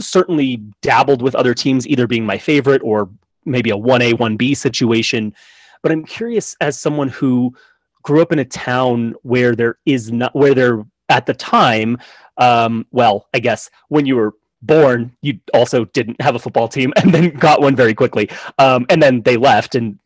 [0.00, 3.08] certainly dabbled with other teams, either being my favorite or
[3.44, 5.34] maybe a 1A, 1B situation.
[5.82, 7.54] But I'm curious, as someone who
[8.02, 11.98] grew up in a town where there is not, where there at the time,
[12.38, 16.92] um, well, I guess when you were born, you also didn't have a football team
[17.02, 18.30] and then got one very quickly.
[18.58, 19.98] Um, and then they left and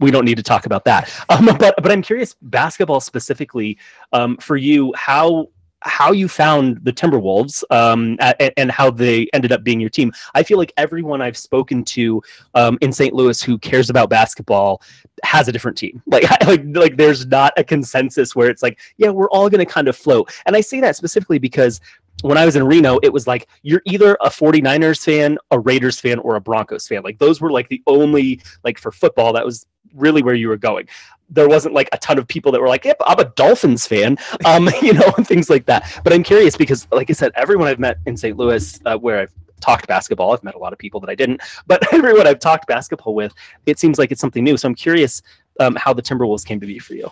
[0.00, 1.10] we don't need to talk about that.
[1.28, 3.78] Um, but but I'm curious, basketball specifically,
[4.12, 5.48] um, for you, how
[5.84, 10.12] how you found the Timberwolves um, a- and how they ended up being your team.
[10.34, 12.22] I feel like everyone I've spoken to
[12.54, 13.14] um, in St.
[13.14, 14.82] Louis who cares about basketball
[15.24, 16.02] has a different team.
[16.12, 19.70] Like like like there's not a consensus where it's like, yeah, we're all going to
[19.70, 20.30] kind of float.
[20.44, 21.80] And I say that specifically because
[22.20, 25.98] when I was in Reno, it was like you're either a 49ers fan, a Raiders
[25.98, 27.02] fan, or a Broncos fan.
[27.02, 30.56] Like those were like the only like for football that was really where you were
[30.56, 30.88] going.
[31.30, 34.18] There wasn't like a ton of people that were like, "Yep, I'm a Dolphins fan,"
[34.44, 36.00] um, you know, and things like that.
[36.04, 38.36] But I'm curious because, like I said, everyone I've met in St.
[38.36, 41.40] Louis, uh, where I've talked basketball, I've met a lot of people that I didn't,
[41.66, 43.32] but everyone I've talked basketball with,
[43.66, 44.56] it seems like it's something new.
[44.56, 45.22] So I'm curious
[45.60, 47.10] um, how the Timberwolves came to be for you.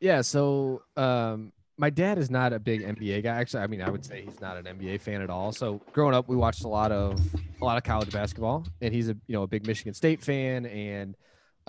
[0.00, 3.34] Yeah, so um, my dad is not a big NBA guy.
[3.36, 5.50] Actually, I mean, I would say he's not an NBA fan at all.
[5.52, 7.18] So growing up, we watched a lot of
[7.60, 10.66] a lot of college basketball, and he's a you know a big Michigan State fan,
[10.66, 11.16] and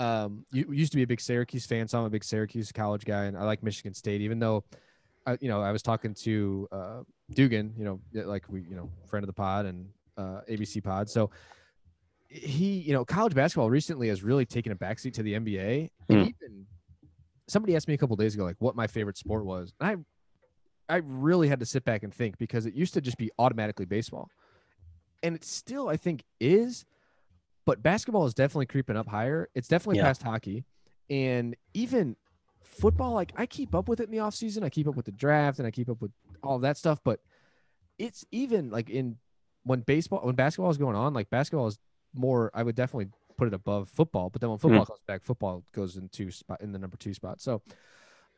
[0.01, 1.87] um, you used to be a big Syracuse fan.
[1.87, 4.63] So I'm a big Syracuse college guy, and I like Michigan State, even though.
[5.27, 8.89] I, you know, I was talking to uh, Dugan, you know, like we, you know,
[9.05, 9.87] friend of the pod and
[10.17, 11.11] uh, ABC pod.
[11.11, 11.29] So
[12.27, 15.91] he, you know, college basketball recently has really taken a backseat to the NBA.
[16.09, 16.21] And Mm.
[16.23, 16.65] even
[17.47, 19.73] somebody asked me a couple days ago, like what my favorite sport was.
[19.79, 20.05] And
[20.89, 23.29] I, I really had to sit back and think because it used to just be
[23.37, 24.27] automatically baseball,
[25.21, 26.83] and it still I think is,
[27.65, 29.49] but basketball is definitely creeping up higher.
[29.55, 30.05] It's definitely Yeah.
[30.05, 30.65] past hockey,
[31.09, 32.15] and even
[32.61, 33.13] football.
[33.13, 34.63] Like I keep up with it in the off season.
[34.63, 36.11] I keep up with the draft and I keep up with
[36.43, 36.99] all that stuff.
[37.03, 37.19] But
[37.99, 39.17] it's even like in
[39.63, 41.77] when baseball when basketball is going on, like basketball is
[42.13, 42.49] more.
[42.53, 44.29] I would definitely put it above football.
[44.29, 47.13] But then when football comes back, football goes in two spot in the number two
[47.13, 47.41] spot.
[47.41, 47.61] So,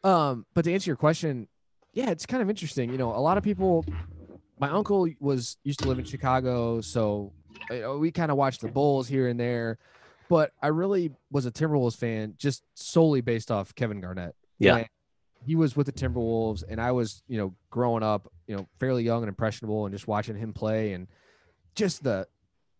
[0.03, 1.47] um, but to answer your question,
[1.93, 2.89] yeah, it's kind of interesting.
[2.91, 3.85] You know, a lot of people.
[4.59, 7.33] My uncle was used to live in Chicago, so
[7.69, 9.77] we kind of watched the Bulls here and there.
[10.29, 14.35] But I really was a Timberwolves fan just solely based off Kevin Garnett.
[14.57, 14.75] Yeah.
[14.75, 14.85] When
[15.45, 19.03] he was with the Timberwolves, and I was, you know, growing up, you know, fairly
[19.03, 21.07] young and impressionable, and just watching him play, and
[21.75, 22.27] just the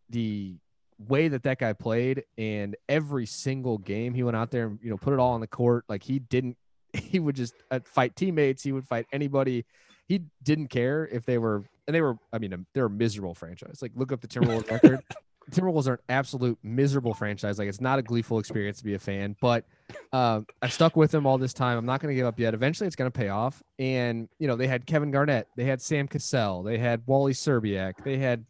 [0.10, 0.56] the
[0.98, 4.90] way that that guy played, and every single game he went out there and you
[4.90, 5.86] know put it all on the court.
[5.88, 6.58] Like he didn't,
[6.94, 8.64] he would just fight teammates.
[8.64, 9.66] He would fight anybody.
[10.08, 12.18] He didn't care if they were, and they were.
[12.32, 13.80] I mean, they're a miserable franchise.
[13.82, 15.02] Like look up the Timberwolves record.
[15.52, 17.60] Timberwolves are an absolute miserable franchise.
[17.60, 19.66] Like it's not a gleeful experience to be a fan, but
[20.14, 21.78] um, I've stuck with them all this time.
[21.78, 22.54] I'm not going to give up yet.
[22.54, 23.62] Eventually, it's going to pay off.
[23.78, 28.04] And you know, they had Kevin Garnett, they had Sam Cassell, they had Wally Szczerbiak,
[28.04, 28.46] they had,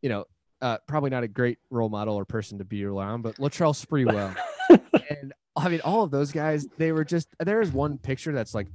[0.00, 0.24] you know,
[0.60, 4.36] uh, probably not a great role model or person to be around, but Latrell Sprewell.
[5.10, 7.28] and I mean, all of those guys, they were just.
[7.40, 8.68] There is one picture that's like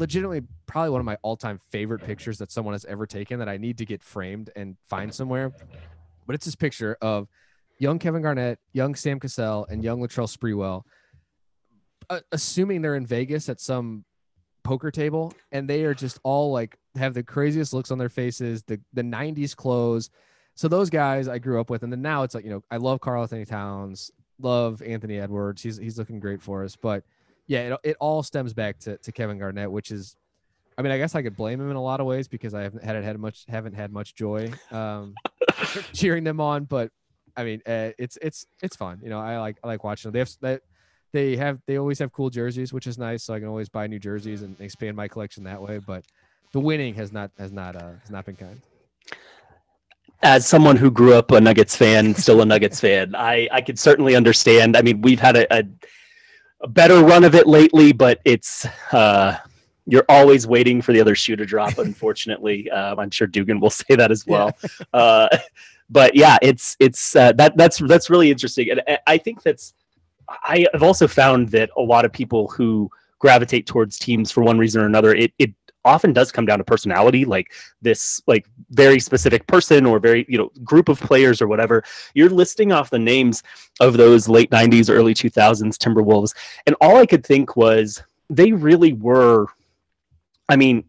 [0.00, 3.58] legitimately probably one of my all-time favorite pictures that someone has ever taken that I
[3.58, 5.52] need to get framed and find somewhere.
[6.26, 7.28] But it's this picture of
[7.78, 10.82] young Kevin Garnett, young Sam Cassell, and young Latrell Sprewell,
[12.08, 14.04] uh, assuming they're in Vegas at some
[14.62, 18.62] poker table, and they are just all like have the craziest looks on their faces,
[18.62, 20.10] the the '90s clothes.
[20.54, 22.78] So those guys I grew up with, and then now it's like you know I
[22.78, 25.62] love Karl-Anthony Towns, love Anthony Edwards.
[25.62, 27.04] He's he's looking great for us, but
[27.50, 30.14] yeah, it, it all stems back to, to Kevin Garnett, which is,
[30.78, 32.62] I mean, I guess I could blame him in a lot of ways because I
[32.62, 35.14] haven't had had much haven't had much joy um,
[35.92, 36.92] cheering them on, but
[37.36, 39.00] I mean, uh, it's it's it's fun.
[39.02, 40.12] You know, I like I like watching them.
[40.12, 40.62] They have that
[41.12, 43.24] they have they always have cool jerseys, which is nice.
[43.24, 45.80] So I can always buy new jerseys and expand my collection that way.
[45.84, 46.04] But
[46.52, 48.62] the winning has not has not uh, has not been kind.
[50.22, 53.78] As someone who grew up a Nuggets fan, still a Nuggets fan, I I could
[53.78, 54.76] certainly understand.
[54.76, 55.64] I mean, we've had a, a
[56.62, 59.36] a better run of it lately, but it's uh,
[59.86, 61.78] you're always waiting for the other shoe to drop.
[61.78, 64.56] Unfortunately, um, I'm sure Dugan will say that as well.
[64.62, 64.68] Yeah.
[65.00, 65.38] uh,
[65.88, 69.74] but yeah, it's it's uh, that that's that's really interesting, and I think that's
[70.28, 74.58] I have also found that a lot of people who gravitate towards teams for one
[74.58, 75.52] reason or another, it it
[75.84, 80.38] often does come down to personality like this like very specific person or very you
[80.38, 81.82] know group of players or whatever
[82.14, 83.42] you're listing off the names
[83.80, 86.34] of those late 90s early 2000s timberwolves
[86.66, 89.46] and all i could think was they really were
[90.48, 90.84] i mean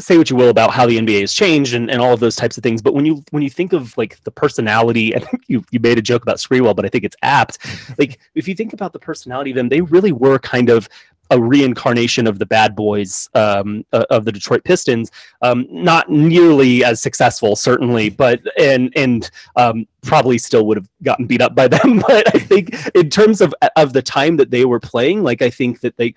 [0.00, 2.34] say what you will about how the NBA has changed and, and all of those
[2.34, 2.82] types of things.
[2.82, 5.98] But when you when you think of like the personality, I think you, you made
[5.98, 7.58] a joke about Sprewell, but I think it's apt.
[7.98, 10.88] like if you think about the personality of them, they really were kind of
[11.34, 15.10] a reincarnation of the bad boys um, uh, of the Detroit Pistons.
[15.42, 21.26] Um, not nearly as successful, certainly, but and and um, probably still would have gotten
[21.26, 22.02] beat up by them.
[22.14, 25.50] But I think in terms of of the time that they were playing, like I
[25.50, 26.14] think that they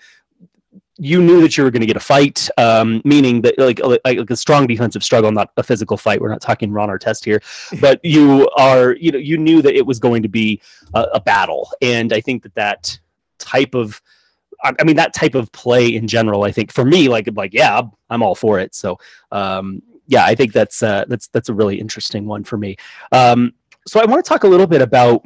[1.00, 4.02] you knew that you were going to get a fight, um, meaning that like, like,
[4.04, 6.20] like a strong defensive struggle, not a physical fight.
[6.20, 7.42] We're not talking Ron Artest here,
[7.82, 10.62] but you are you know you knew that it was going to be
[10.94, 13.00] a, a battle, and I think that that
[13.40, 14.02] type of
[14.80, 17.82] I mean, that type of play in general, I think for me, like, like, yeah,
[18.10, 18.76] I'm all for it.
[18.76, 18.98] So,
[19.32, 22.78] um, yeah, I think that's, uh, that's, that's a really interesting one for me.
[23.12, 23.54] Um,
[23.88, 25.26] so I want to talk a little bit about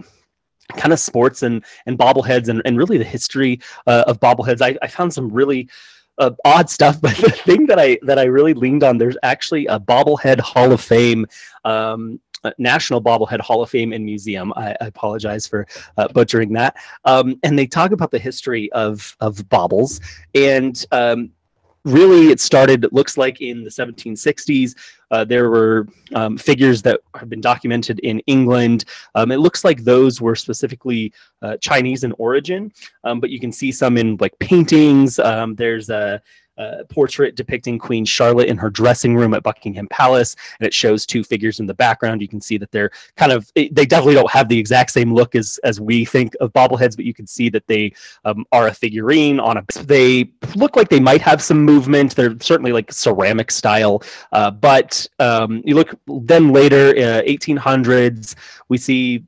[0.77, 4.61] kind of sports and, and bobbleheads and, and really the history uh, of bobbleheads.
[4.61, 5.69] I, I found some really,
[6.17, 9.65] uh, odd stuff, but the thing that I that I really leaned on, there's actually
[9.67, 11.25] a bobblehead Hall of Fame
[11.65, 12.19] um,
[12.57, 14.53] National Bobblehead Hall of Fame and Museum.
[14.55, 16.75] I, I apologize for uh, butchering that.
[17.05, 19.99] Um, and they talk about the history of of baubles
[20.35, 20.85] and.
[20.91, 21.31] Um,
[21.83, 22.83] really, it started.
[22.83, 24.75] It looks like in the 1760s.
[25.09, 28.85] Uh, there were um, figures that have been documented in England.
[29.15, 32.71] Um, it looks like those were specifically uh, Chinese in origin,
[33.03, 35.19] um, but you can see some in like paintings.
[35.19, 36.21] Um, there's a
[36.61, 41.05] uh, portrait depicting Queen Charlotte in her dressing room at Buckingham Palace, and it shows
[41.05, 42.21] two figures in the background.
[42.21, 45.35] You can see that they're kind of they definitely don't have the exact same look
[45.35, 47.93] as as we think of bobbleheads, but you can see that they
[48.25, 49.63] um, are a figurine on a.
[49.83, 52.15] They look like they might have some movement.
[52.15, 58.35] They're certainly like ceramic style, uh, but um, you look then later, uh, 1800s,
[58.69, 59.23] we see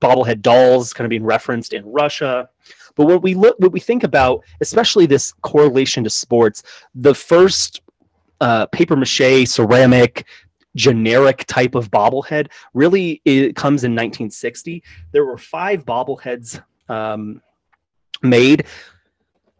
[0.00, 2.48] bobblehead dolls kind of being referenced in Russia.
[2.96, 6.62] But when we look, what we think about, especially this correlation to sports,
[6.94, 7.80] the first
[8.40, 10.26] uh, paper mache, ceramic,
[10.76, 14.82] generic type of bobblehead really it comes in 1960.
[15.12, 17.40] There were five bobbleheads um,
[18.22, 18.66] made.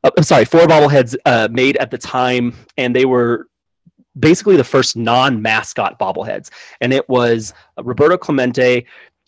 [0.04, 3.48] Uh, I'm sorry, four bobbleheads uh, made at the time, and they were
[4.18, 6.50] basically the first non-mascot bobbleheads.
[6.80, 7.52] And it was
[7.82, 8.86] Roberto Clemente,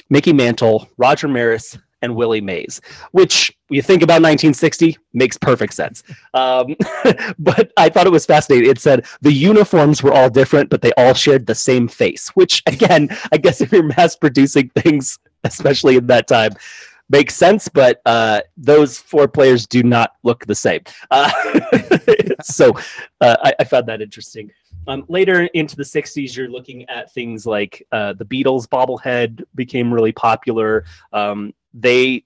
[0.09, 2.80] Mickey Mantle, Roger Maris, and Willie Mays,
[3.11, 6.03] which you think about 1960 makes perfect sense.
[6.35, 6.77] Um,
[7.39, 8.71] but I thought it was fascinating.
[8.71, 12.62] It said the uniforms were all different, but they all shared the same face, which
[12.66, 16.53] again, I guess if you're mass producing things, especially in that time,
[17.11, 17.69] makes sense.
[17.69, 20.81] But uh, those four players do not look the same.
[21.11, 21.31] Uh,
[22.43, 22.73] so
[23.21, 24.51] uh, I, I, found that interesting.
[24.87, 29.93] Um, later into the 60s, you're looking at things like uh, the Beatles bobblehead became
[29.93, 30.85] really popular.
[31.12, 32.25] Um, they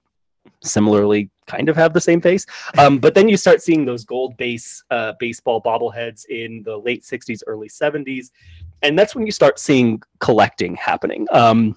[0.62, 2.47] similarly kind of have the same face.
[2.78, 7.03] Um, but then you start seeing those gold base uh, baseball bobbleheads in the late
[7.03, 8.30] 60s, early 70s.
[8.82, 11.26] And that's when you start seeing collecting happening.
[11.30, 11.76] Um,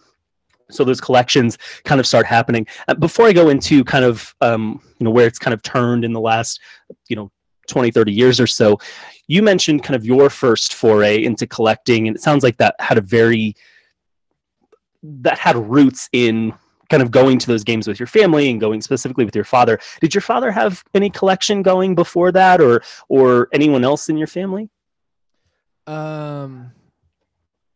[0.72, 2.66] so those collections kind of start happening.
[2.88, 6.04] Uh, before I go into kind of um, you know where it's kind of turned
[6.04, 6.60] in the last
[7.08, 7.32] you know
[7.68, 8.80] 20 30 years or so
[9.28, 12.98] you mentioned kind of your first foray into collecting and it sounds like that had
[12.98, 13.56] a very
[15.02, 16.54] that had roots in
[16.90, 19.80] kind of going to those games with your family and going specifically with your father.
[20.02, 24.28] Did your father have any collection going before that or or anyone else in your
[24.28, 24.70] family?
[25.88, 26.72] Um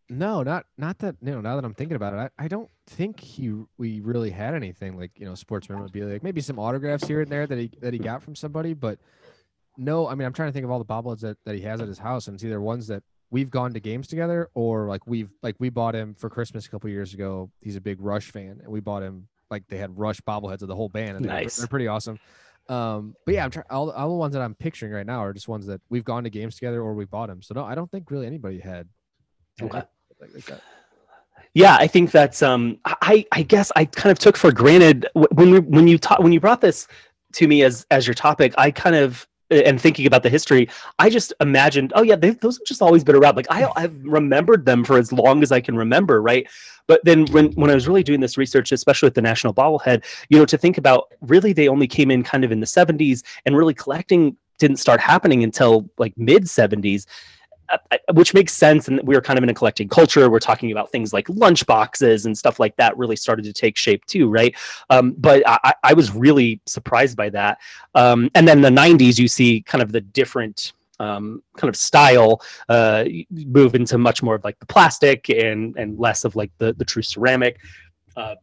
[0.10, 2.70] no not not that you know now that i'm thinking about it i, I don't
[2.88, 7.08] think he we really had anything like you know sports memorabilia like maybe some autographs
[7.08, 8.98] here and there that he that he got from somebody but
[9.78, 11.80] no i mean i'm trying to think of all the bobbleheads that, that he has
[11.80, 15.06] at his house and it's either ones that we've gone to games together or like
[15.06, 18.32] we've like we bought him for christmas a couple years ago he's a big rush
[18.32, 21.26] fan and we bought him like they had rush bobbleheads of the whole band and
[21.26, 21.58] they're, Nice.
[21.58, 22.20] they're pretty awesome
[22.70, 25.34] um but yeah i'm trying all, all the ones that i'm picturing right now are
[25.34, 27.76] just ones that we've gone to games together or we bought them so no i
[27.76, 28.88] don't think really anybody had
[29.60, 29.82] had Okay.
[30.34, 30.62] like that.
[31.54, 35.52] Yeah, I think that's um I I guess I kind of took for granted when
[35.52, 36.88] we when you taught when you brought this
[37.34, 40.70] to me as as your topic, I kind of and thinking about the history,
[41.00, 43.36] I just imagined, oh yeah, those have just always been around.
[43.36, 46.48] Like I I've remembered them for as long as I can remember, right?
[46.88, 50.04] But then when when I was really doing this research, especially with the National Bobblehead,
[50.30, 53.24] you know, to think about really they only came in kind of in the 70s
[53.46, 57.39] and really collecting didn't start happening until like mid 70s uh,
[58.14, 58.88] which makes sense.
[58.88, 60.30] And we were kind of in a collecting culture.
[60.30, 63.78] We're talking about things like lunch boxes and stuff like that really started to take
[63.78, 64.56] shape too, right?
[64.90, 67.58] Um, but I, I- was really surprised by that.
[67.94, 72.42] Um, and then the 90s, you see kind of the different um, kind of style
[72.70, 76.74] uh, move into much more of like the plastic and and less of like the
[76.74, 77.60] the true ceramic.
[78.16, 78.36] Uh,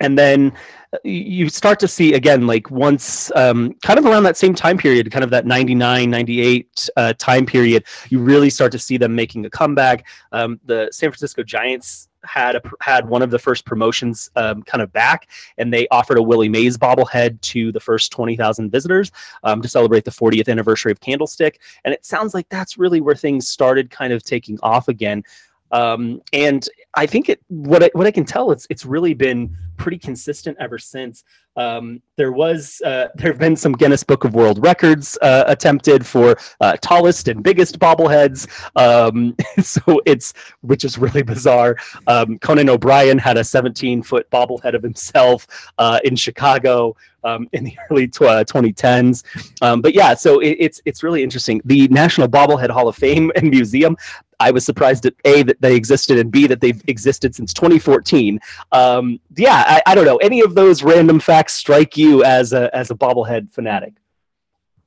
[0.00, 0.52] and then
[0.92, 4.78] uh, you start to see again like once um, kind of around that same time
[4.78, 9.14] period kind of that 99 98 uh, time period you really start to see them
[9.14, 10.06] making a comeback.
[10.32, 14.82] Um, the san francisco giants had a, had one of the first promotions um, kind
[14.82, 19.12] of back and they offered a willie mays bobblehead to the first 20000 visitors
[19.44, 21.60] um, to celebrate the 40th anniversary of candlestick.
[21.84, 25.22] And it sounds like that's really where things started kind of taking off again.
[25.70, 29.56] Um, and I think it what I, what I can tell it's it's really been
[29.78, 31.24] pretty consistent ever since.
[31.56, 36.04] Um, there was uh, there have been some Guinness Book of World Records uh, attempted
[36.04, 38.46] for uh, tallest and biggest bobbleheads.
[38.76, 41.76] Um, so it's which is really bizarre.
[42.06, 45.46] Um, Conan O'Brien had a 17 foot bobblehead of himself
[45.78, 49.24] uh, in Chicago um, in the early tw- uh, 2010s.
[49.62, 51.60] Um, but yeah, so it, it's it's really interesting.
[51.64, 53.96] The National Bobblehead Hall of Fame and Museum
[54.40, 58.38] I was surprised at a that they existed and b that they've existed since 2014.
[58.72, 60.16] Um, yeah, I, I don't know.
[60.16, 63.94] Any of those random facts strike you as a as a bobblehead fanatic?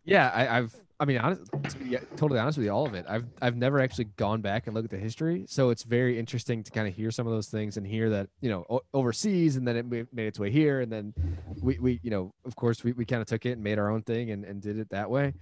[0.03, 0.75] Yeah, I, I've.
[0.99, 3.05] I mean, honest, to be totally honest with you, all of it.
[3.07, 6.63] I've I've never actually gone back and looked at the history, so it's very interesting
[6.63, 9.55] to kind of hear some of those things and hear that you know o- overseas,
[9.55, 11.13] and then it made its way here, and then
[11.61, 13.89] we we you know of course we, we kind of took it and made our
[13.89, 15.33] own thing and, and did it that way.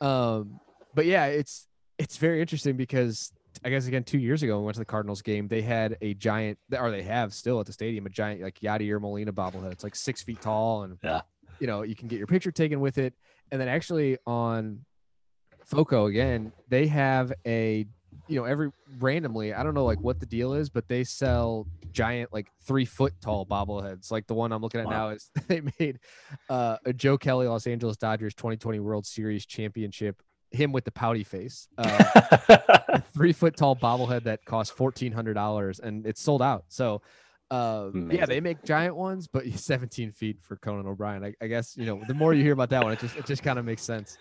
[0.00, 0.58] Um,
[0.94, 1.66] but yeah, it's
[1.98, 3.32] it's very interesting because
[3.64, 5.96] I guess again two years ago when we went to the Cardinals game, they had
[6.00, 9.72] a giant, or they have still at the stadium a giant like Yadier Molina bobblehead.
[9.72, 11.20] It's like six feet tall, and Yeah.
[11.60, 13.14] you know you can get your picture taken with it.
[13.52, 14.84] And then actually on
[15.64, 17.86] Foco again, they have a
[18.28, 21.66] you know every randomly I don't know like what the deal is, but they sell
[21.92, 24.10] giant like three foot tall bobbleheads.
[24.10, 24.92] Like the one I'm looking at Wow.
[24.92, 26.00] now is they made
[26.48, 30.20] uh, a Joe Kelly Los Angeles Dodgers 2020 World Series championship.
[30.54, 32.04] Him with the pouty face, uh,
[32.88, 36.64] a three foot tall bobblehead that costs fourteen hundred dollars, and it's sold out.
[36.68, 37.02] So,
[37.50, 41.24] uh, yeah, they make giant ones, but 17 feet for Conan O'Brien.
[41.24, 43.26] I, I guess you know the more you hear about that one, it just it
[43.26, 44.16] just kind of makes sense.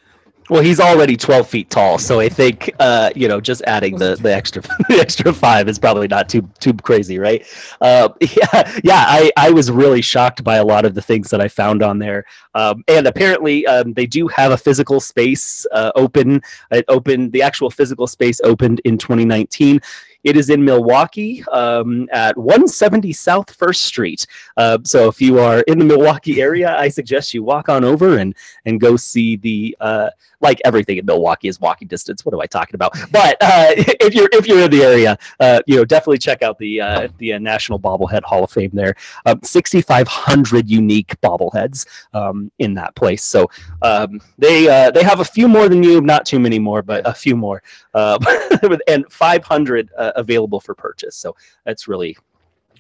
[0.50, 4.16] Well, he's already 12 feet tall, so I think uh, you know just adding the
[4.16, 7.46] the extra the extra five is probably not too too crazy, right?
[7.82, 9.06] Uh, yeah, yeah.
[9.08, 12.00] I I was really shocked by a lot of the things that I found on
[12.00, 12.26] there,
[12.56, 16.42] um, and apparently um, they do have a physical space uh, open.
[16.72, 19.80] It opened the actual physical space opened in 2019.
[20.24, 24.26] It is in Milwaukee um, at 170 South First Street.
[24.58, 28.18] Uh, so if you are in the Milwaukee area, I suggest you walk on over
[28.18, 28.34] and
[28.66, 30.10] and go see the uh,
[30.44, 32.26] like everything in Milwaukee is walking distance.
[32.26, 32.96] What am I talking about?
[33.12, 36.58] But uh, if you're if you're in the area, uh, you know definitely check out
[36.58, 38.72] the uh, the uh, National Bobblehead Hall of Fame.
[38.74, 38.96] There,
[39.26, 43.24] um, 6,500 unique bobbleheads um, in that place.
[43.24, 43.50] So
[43.82, 47.14] um, they they have a few more than you, not too many more, but a
[47.14, 47.62] few more,
[47.94, 51.16] and 500 uh, available for purchase.
[51.16, 51.36] So
[51.66, 52.18] that's really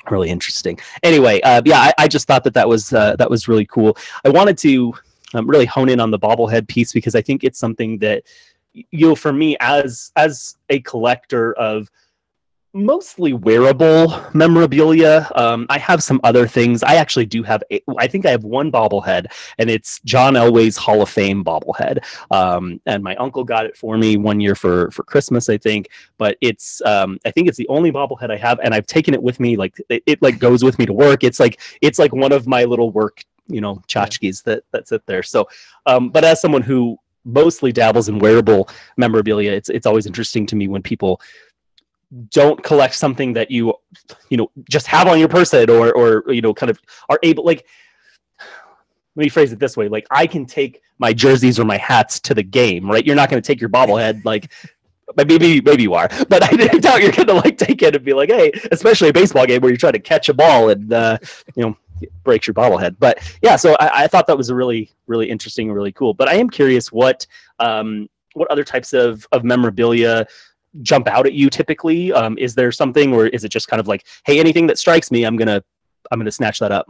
[0.09, 0.77] really interesting.
[1.01, 3.97] Anyway, uh, yeah, I, I just thought that that was uh, that was really cool.
[4.25, 4.93] I wanted to
[5.33, 8.23] um, really hone in on the bobblehead piece because I think it's something that
[8.73, 11.89] you know for me as as a collector of
[12.73, 15.29] mostly wearable memorabilia.
[15.35, 16.83] Um, I have some other things.
[16.83, 17.63] I actually do have.
[17.71, 19.27] A, I think I have one bobblehead,
[19.59, 21.99] and it's John Elway's Hall of Fame bobblehead.
[22.31, 25.89] Um, and my uncle got it for me one year for for Christmas, I think.
[26.17, 26.81] But it's.
[26.85, 29.55] Um, I think it's the only bobblehead I have, and I've taken it with me.
[29.55, 31.23] Like it, it like goes with me to work.
[31.23, 35.05] It's like it's like one of my little work, you know, tchotchkes that that sit
[35.05, 35.23] there.
[35.23, 35.47] So,
[35.85, 38.67] um, but as someone who mostly dabbles in wearable
[38.97, 41.21] memorabilia, it's it's always interesting to me when people
[42.29, 43.73] don't collect something that you
[44.29, 47.43] you know just have on your person or or you know kind of are able
[47.43, 47.65] like
[49.15, 52.19] let me phrase it this way like i can take my jerseys or my hats
[52.19, 53.05] to the game right?
[53.05, 54.51] You're not going to take your bobblehead like
[55.17, 56.49] maybe maybe you are but i
[56.79, 59.61] doubt you're going to like take it and be like hey especially a baseball game
[59.61, 61.17] where you're trying to catch a ball and uh,
[61.55, 61.77] you know
[62.23, 62.95] breaks your bobblehead.
[62.99, 66.13] But yeah so I, I thought that was a really really interesting really cool.
[66.13, 67.25] But i am curious what
[67.59, 70.25] um what other types of of memorabilia
[70.81, 72.11] jump out at you typically?
[72.11, 75.11] Um, is there something, or is it just kind of like, hey, anything that strikes
[75.11, 75.63] me, I'm gonna
[76.11, 76.87] I'm gonna snatch that up?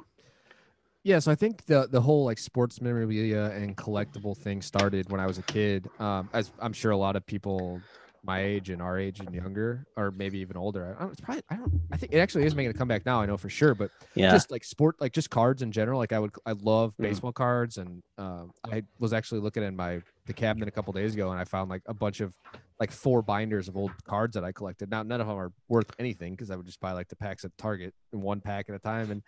[1.04, 5.20] Yeah, so I think the the whole like sports memorabilia and collectible thing started when
[5.20, 5.90] I was a kid.
[6.00, 7.82] Um, as I'm sure a lot of people
[8.24, 10.96] my age and our age and younger, or maybe even older.
[10.98, 11.82] I don't, it's probably I don't.
[11.92, 13.22] I think it actually is making a comeback now.
[13.22, 16.00] I know for sure, but Yeah, just like sport, like just cards in general.
[16.00, 17.04] Like I would, I love Mhm.
[17.04, 21.14] baseball cards, and um, I was actually looking in my the cabinet a couple days
[21.14, 22.34] ago, and I found like a bunch of
[22.80, 24.90] like four binders of old cards that I collected.
[24.90, 27.44] Now none of them are worth anything because I would just buy like the packs
[27.46, 29.22] at Target in one pack at a time, and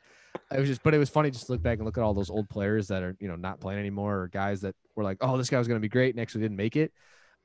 [0.53, 0.83] it was just.
[0.83, 2.87] But it was funny just to look back and look at all those old players
[2.87, 5.57] that are you know not playing anymore, or guys that were like, oh, this guy
[5.59, 6.93] was going to be great and actually didn't make it.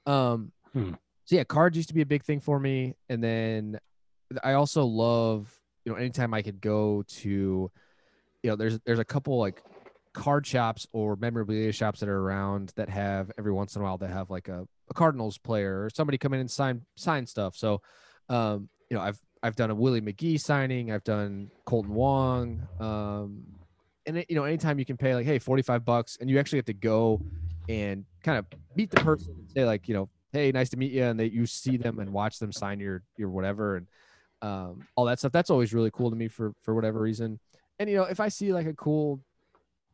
[0.06, 0.92] Um, Hmm.
[1.30, 3.78] So yeah, cards used to be a big thing for me, and then
[4.42, 5.48] I also love
[5.84, 9.62] you know anytime I could go to, you know, there's there's a couple like
[10.12, 13.96] card shops or memorabilia shops that are around that have every once in a while
[13.96, 17.54] they have like a, a Cardinals player or somebody come in and sign sign stuff.
[17.54, 17.80] So,
[18.28, 23.44] um, you know, I've I've done a Willie McGee signing, I've done Kolten Wong, um,
[24.04, 26.40] and it, you know, anytime you can pay like hey forty five bucks, and you
[26.40, 27.22] actually have to go
[27.68, 30.92] and kind of meet the person and say like you know hey nice to meet
[30.92, 33.86] you and that you see them and watch them sign your your whatever and
[34.42, 37.38] um, all that stuff that's always really cool to me for for whatever reason.
[37.78, 39.20] And you know if i see like a cool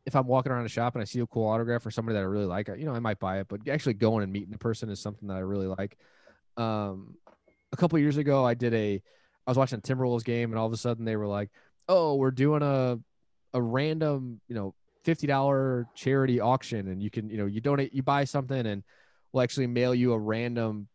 [0.05, 2.21] if i'm walking around a shop and i see a cool autograph for somebody that
[2.21, 4.57] i really like you know i might buy it but actually going and meeting the
[4.57, 5.97] person is something that i really like.
[6.57, 7.15] Um
[7.71, 9.01] a couple years ago i did a
[9.45, 11.49] i was watching a timberwolves game and all of a sudden they were like
[11.87, 12.99] oh we're doing a
[13.53, 14.73] a random you know
[15.05, 18.83] $50 charity auction and you can you know you donate you buy something and
[19.31, 20.87] we'll actually mail you a random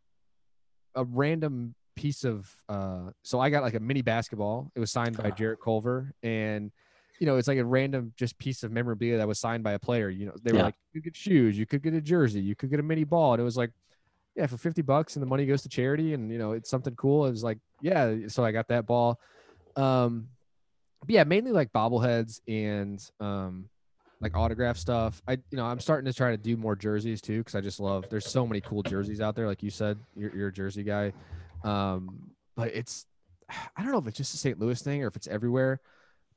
[0.94, 4.70] a random piece of uh so I got like a mini basketball.
[4.74, 6.70] It was signed by Jarrett Culver and
[7.20, 9.78] you know, it's like a random just piece of memorabilia that was signed by a
[9.78, 10.08] player.
[10.08, 10.64] You know, they were Yeah.
[10.64, 13.04] like, you could get shoes, you could get a jersey, you could get a mini
[13.04, 13.34] ball.
[13.34, 13.70] And it was like,
[14.34, 16.96] yeah, for 50 bucks and the money goes to charity and you know, it's something
[16.96, 17.26] cool.
[17.26, 19.20] It was like, yeah, so I got that ball.
[19.76, 20.28] Um
[21.00, 23.68] but yeah, mainly like bobbleheads and um
[24.22, 25.20] like autograph stuff.
[25.28, 27.80] I you know I'm starting to try to do more jerseys too because I just
[27.80, 28.04] love.
[28.08, 29.46] There's so many cool jerseys out there.
[29.46, 31.12] Like you said, you're, you're a jersey guy,
[31.64, 33.06] um, but it's
[33.76, 34.58] I don't know if it's just a St.
[34.58, 35.80] Louis thing or if it's everywhere.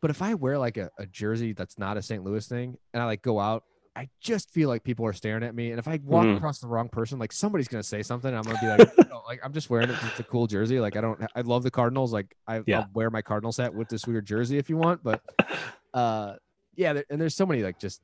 [0.01, 2.23] But if I wear like a, a jersey that's not a St.
[2.23, 3.63] Louis thing and I like go out,
[3.95, 5.69] I just feel like people are staring at me.
[5.71, 6.35] And if I walk Mhm.
[6.37, 8.27] across the wrong person, like somebody's gonna say something.
[8.27, 9.97] And I'm gonna be like, "No, like I'm just wearing it.
[10.03, 10.79] It's a cool jersey.
[10.81, 11.23] Like I don't.
[11.35, 12.11] I love the Cardinals.
[12.11, 12.79] Like I, Yeah.
[12.79, 15.01] I'll wear my Cardinals hat with this weird jersey if you want.
[15.01, 15.21] But
[15.93, 16.33] uh,
[16.75, 18.01] yeah, there, and there's so many like just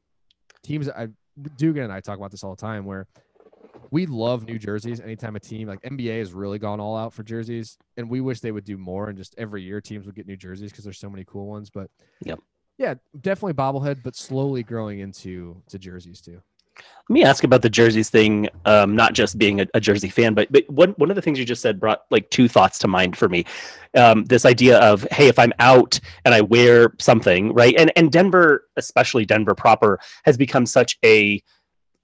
[0.63, 0.89] teams.
[0.89, 1.07] I
[1.57, 3.07] Dugan and I talk about this all the time where
[3.89, 4.99] we love new jerseys.
[4.99, 8.39] Anytime a team like NBA has really gone all out for jerseys, and we wish
[8.39, 9.09] they would do more.
[9.09, 11.69] And just every year teams would get new jerseys because there's so many cool ones.
[11.69, 11.89] But
[12.25, 12.39] Yep.
[12.77, 16.41] yeah, definitely bobblehead, but slowly growing into to jerseys too.
[17.09, 18.47] Let me ask about the jerseys thing.
[18.65, 21.39] Um, not just being a, a Jersey fan, but but one one of the things
[21.39, 23.45] you just said brought like two thoughts to mind for me.
[23.97, 27.75] Um, this idea of hey, if I'm out and I wear something, right?
[27.77, 31.41] And and Denver, especially Denver proper, has become such a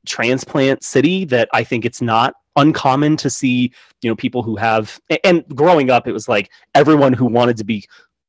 [0.06, 3.72] transplant city that I think it's not uncommon to see
[4.02, 7.64] you know people who have and growing up it was like everyone who wanted to
[7.64, 7.88] be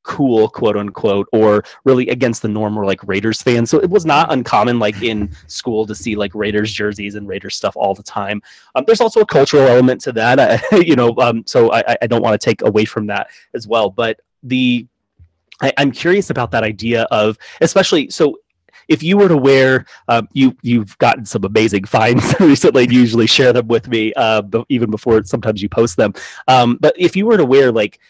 [0.08, 3.68] cool quote unquote or really against the norm were like raiders fans.
[3.68, 7.54] So it was not uncommon like in school to see like raiders jerseys and raiders
[7.54, 8.40] stuff all the time.
[8.74, 12.06] Um, there's also a cultural element to that I, you know um, so i, I
[12.06, 13.90] don't want to take away from that as well.
[13.90, 14.86] But the
[15.60, 18.38] I, i'm curious about that idea of especially so
[18.86, 23.26] if you were to wear um, you you've gotten some amazing finds recently and usually
[23.26, 26.14] share them with me uh, even before sometimes you post them.
[26.46, 28.00] Um, but if you were to wear like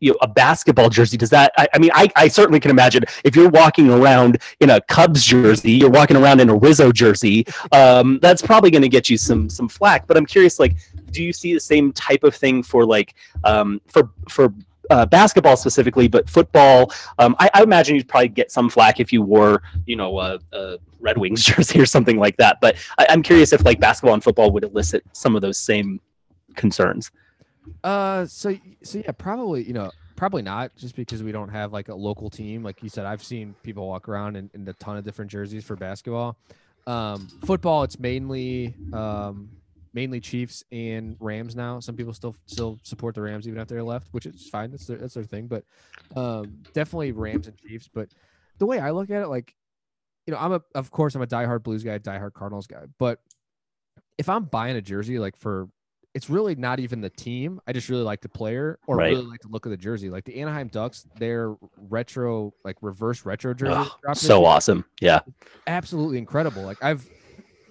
[0.00, 3.04] you know, a basketball jersey does that I, I mean I, I certainly can imagine
[3.24, 7.46] if you're walking around in a cubs jersey you're walking around in a rizzo jersey
[7.72, 10.76] um, that's probably going to get you some some flack but i'm curious like
[11.10, 14.52] do you see the same type of thing for like um, for for
[14.90, 16.92] uh, basketball specifically, but football.
[17.18, 20.38] Um, I, I, imagine you'd probably get some flack if you wore, you know, a,
[20.52, 22.58] a Red Wings jersey or something like that.
[22.60, 26.00] But I, am curious if like basketball and football would elicit some of those same
[26.56, 27.10] concerns.
[27.82, 31.88] Uh, so so yeah, probably you know probably not just because we don't have like
[31.88, 32.62] a local team.
[32.62, 35.64] Like you said i've seen people walk around in, in a ton of different jerseys
[35.64, 36.36] for basketball.
[36.86, 39.48] Um, football it's mainly um,
[39.94, 41.80] mainly chiefs and rams now.
[41.80, 44.70] Some people still still support the rams even after they're left which is fine.
[44.70, 45.46] That's their, that's their thing.
[45.46, 45.64] But
[46.14, 47.88] um, definitely rams and chiefs.
[47.92, 48.10] But
[48.58, 49.54] the way i look at it like
[50.26, 52.84] you know i'm a of course i'm a diehard blues guy diehard cardinals guy.
[52.98, 53.20] But
[54.18, 55.70] if i'm buying a jersey like for
[56.14, 57.60] it's really not even the team.
[57.66, 59.12] I just really like the player or right.
[59.12, 60.10] really like the look of the jersey.
[60.10, 63.90] Like the Anaheim Ducks, their retro, like reverse retro jersey.
[64.06, 64.84] Oh, so awesome.
[65.00, 65.20] Yeah.
[65.66, 66.62] Absolutely incredible.
[66.62, 67.08] Like I've,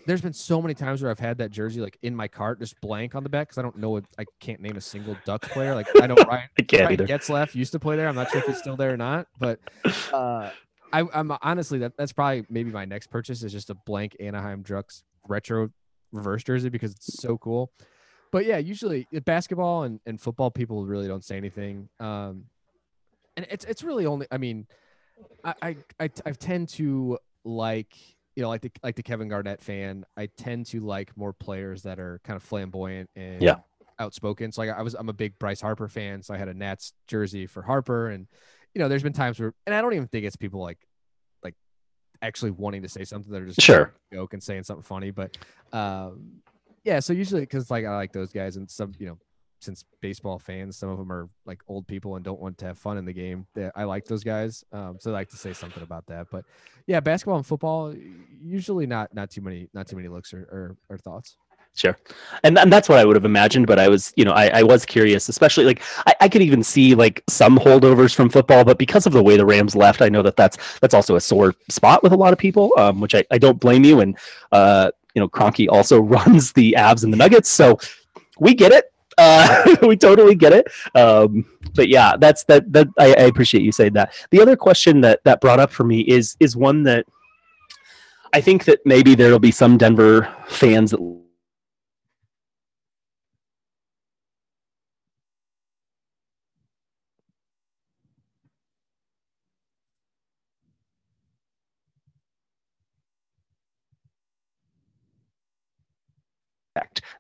[0.06, 2.80] there's been so many times where I've had that jersey like in my cart, just
[2.82, 3.90] blank on the back because I don't know.
[3.90, 5.76] What, I can't name a single Ducks player.
[5.76, 8.08] Like I know Ryan, I can't Ryan Getzlaf used to play there.
[8.08, 9.60] I'm not sure if he's still there or not, but
[10.14, 10.50] uh,
[10.94, 14.64] I, I'm honestly that that's probably maybe my next purchase is just a blank Anaheim
[14.64, 15.70] Ducks retro
[16.12, 17.72] reverse jersey because it's so cool
[18.32, 21.90] but yeah, usually uh, basketball and, and football, people really don't say anything.
[22.00, 22.46] Um,
[23.36, 24.28] and it's it's really only.
[24.32, 24.68] I mean,
[25.44, 27.96] I I I, I tend to like
[28.36, 30.06] you know like the like the Kevin Garnett fan.
[30.18, 33.58] I tend to like more players that are kind of flamboyant and yeah.
[33.98, 34.52] outspoken.
[34.52, 36.94] So like I was I'm a big Bryce Harper fan, so I had a Nats
[37.08, 38.28] jersey for Harper, and
[38.74, 40.80] you know there's been times where and I don't even think it's people like
[41.44, 41.56] like
[42.22, 43.32] actually wanting to say something.
[43.32, 45.38] They're just sure joke and saying something funny, but
[45.72, 46.42] um,
[46.84, 49.18] yeah, so usually because like I like those guys, and some you know,
[49.60, 52.78] since baseball fans, some of them are like old people and don't want to have
[52.78, 53.46] fun in the game.
[53.54, 56.28] They, I like those guys, um, so I like to say something about that.
[56.32, 56.46] But
[56.88, 57.94] yeah, basketball and football
[58.42, 61.38] usually not not too many not too many looks or, or, or thoughts.
[61.76, 61.98] Sure.
[62.44, 64.64] And, and that's what I would have imagined, but I was, you know, I, I
[64.64, 68.78] was curious, especially like I, I could even see like some holdovers from football, but
[68.78, 71.54] because of the way the Rams left, I know that that's, that's also a sore
[71.70, 74.02] spot with a lot of people, um, which I, I don't blame you.
[74.02, 74.18] And,
[74.52, 77.78] uh, you know, Kroenke also runs the Avs and the Nuggets, so
[78.39, 78.86] we get it.
[79.17, 80.67] Uh, we totally get it.
[80.95, 81.45] Um,
[81.76, 82.72] but yeah, that's that.
[82.72, 84.13] That I, I, appreciate you saying that.
[84.32, 87.05] The other question that that brought up for me is is one that
[88.32, 91.01] I think that maybe there'll be some Denver fans that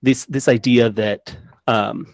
[0.01, 1.35] this this idea that
[1.67, 2.05] um,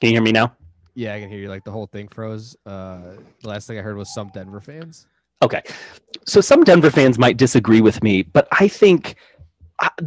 [0.00, 0.52] can you hear me now?
[0.94, 1.48] Yeah, I can hear you.
[1.48, 2.56] Like the whole thing froze.
[2.64, 5.06] Uh, the last thing I heard was some Denver fans.
[5.42, 5.62] Okay,
[6.24, 9.16] so some Denver fans might disagree with me, but I think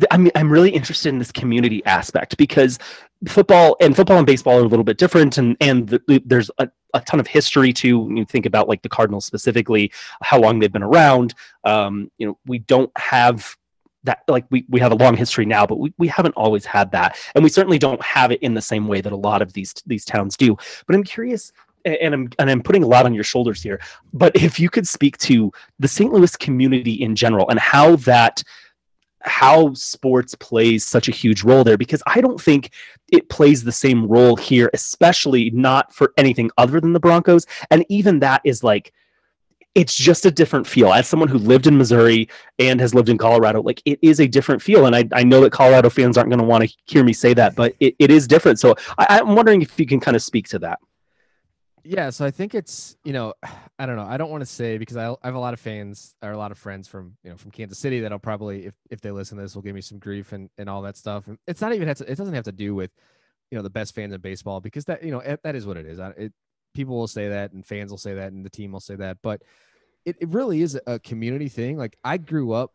[0.09, 2.79] I mean, I'm really interested in this community aspect because
[3.27, 6.69] football and football and baseball are a little bit different, and and the, there's a,
[6.95, 9.91] a ton of history to you think about like the Cardinals specifically,
[10.23, 11.35] how long they've been around.
[11.65, 13.55] Um, you know, we don't have
[14.09, 16.91] that like we, we have a long history now but we, we haven't always had
[16.91, 19.53] that and we certainly don't have it in the same way that a lot of
[19.53, 20.57] these these towns do
[20.87, 21.51] but i'm curious
[21.85, 23.79] and I'm and I'm putting a lot on your shoulders here.
[24.13, 25.49] But if you could speak to
[25.79, 26.11] the St.
[26.11, 28.43] Louis community in general and how that
[29.21, 32.71] how sports plays such a huge role there because I don't think
[33.11, 37.45] it plays the same role here, especially not for anything other than the Broncos.
[37.69, 38.93] And even that is like
[39.79, 40.91] it's just a different feel.
[40.91, 42.27] As someone who lived in Missouri
[42.59, 44.85] and has lived in Colorado, like it is a different feel.
[44.85, 47.33] And I, I know that Colorado fans aren't going to want to hear me say
[47.33, 48.59] that, but it, it is different.
[48.59, 50.79] So I, I'm wondering if you can kind of speak to that.
[51.85, 53.33] Yeah, so I think it's you know,
[53.79, 54.03] I don't know.
[54.03, 56.37] I don't want to say because I, I have a lot of fans or a
[56.37, 59.37] lot of friends from you know from Kansas City that'll probably if if they listen
[59.37, 61.27] to this will give me some grief and and all that stuff.
[61.27, 62.91] And it's not even it doesn't have to do with
[63.49, 65.77] you know the best fans in baseball because that you know it, that is what
[65.77, 65.99] it is.
[66.17, 66.33] It
[66.73, 69.17] people will say that and fans will say that and the team will say that
[69.23, 69.41] but
[70.09, 71.77] it, it really is a community thing.
[71.77, 72.73] Like i grew up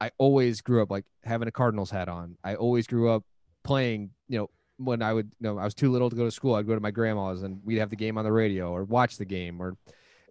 [0.00, 2.36] i always grew up like having a cardinals hat on.
[2.44, 3.24] I always grew up
[3.62, 6.30] playing you know when i would you know i was too little to go to
[6.30, 8.84] school i'd go to my grandma's and we'd have the game on the radio or
[8.84, 9.76] watch the game or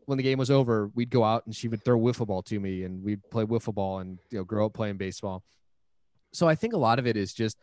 [0.08, 2.60] when the game was over we'd go out and she would throw wiffle ball to
[2.60, 5.44] me and we'd play wiffle ball and you know grow up playing baseball.
[6.34, 7.58] So i think a lot of it is just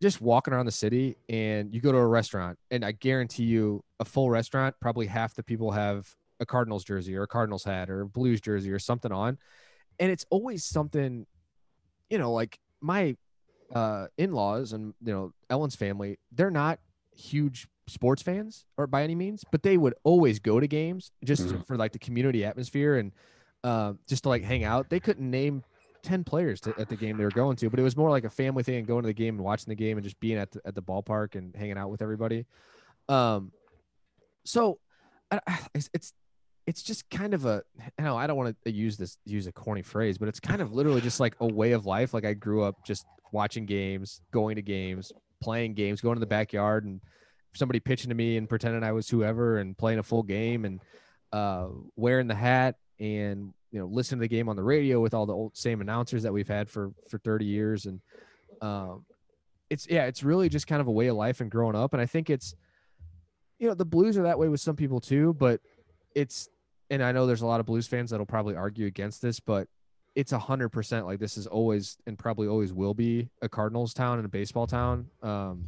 [0.00, 3.82] just walking around the city and you go to a restaurant and I guarantee you
[3.98, 6.06] a full restaurant, probably half the people have
[6.40, 9.38] a Cardinals jersey or a Cardinals hat or a Blues jersey or something on.
[9.98, 11.26] And it's always something,
[12.08, 13.16] you know, like my
[13.74, 16.78] uh, in-laws and, you know, Ellen's family, they're not
[17.16, 21.46] huge sports fans or by any means, but they would always go to games just
[21.46, 21.62] mm-hmm.
[21.62, 23.12] for like the community atmosphere and
[23.64, 24.88] uh, just to like hang out.
[24.88, 25.64] They couldn't name
[26.02, 28.24] 10 players to, at the game they were going to, but it was more like
[28.24, 30.38] a family thing and going to the game and watching the game and just being
[30.38, 32.46] at the, at the ballpark and hanging out with everybody.
[33.08, 33.52] Um,
[34.44, 34.78] so
[35.30, 36.12] I, I- it's, it's,
[36.68, 37.62] it's just kind of a,
[37.98, 40.60] I know I don't want to use this, use a corny phrase, but it's kind
[40.60, 42.12] of literally just like a way of life.
[42.12, 45.10] Like I grew up just watching games, going to games,
[45.40, 47.00] playing games, going to the backyard and
[47.54, 50.80] somebody pitching to me and pretending I was whoever and playing a full game and
[51.32, 55.14] uh, wearing the hat and you know listening to the game on the radio with
[55.14, 58.00] all the old same announcers that we've had for for 30 years and
[58.60, 59.06] um,
[59.70, 62.02] it's yeah it's really just kind of a way of life and growing up and
[62.02, 62.54] I think it's
[63.58, 65.60] you know the Blues are that way with some people too but
[66.14, 66.50] it's
[66.90, 69.68] and I know there's a lot of Blues fans that'll probably argue against this but
[70.18, 73.94] it's a hundred percent like this is always and probably always will be a Cardinals
[73.94, 75.06] town and a baseball town.
[75.22, 75.66] Um,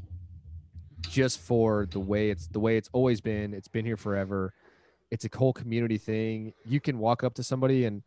[1.02, 3.54] just for the way it's the way it's always been.
[3.54, 4.52] It's been here forever.
[5.12, 6.52] It's a whole community thing.
[6.64, 8.02] You can walk up to somebody and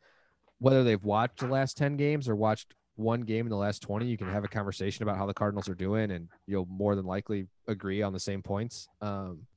[0.59, 4.05] whether they've watched the last 10 games or watched one game in the last 20,
[4.05, 7.05] you can have a conversation about how the Cardinals are doing and you'll more than
[7.05, 8.89] likely agree on the same points.
[9.01, 9.47] Um,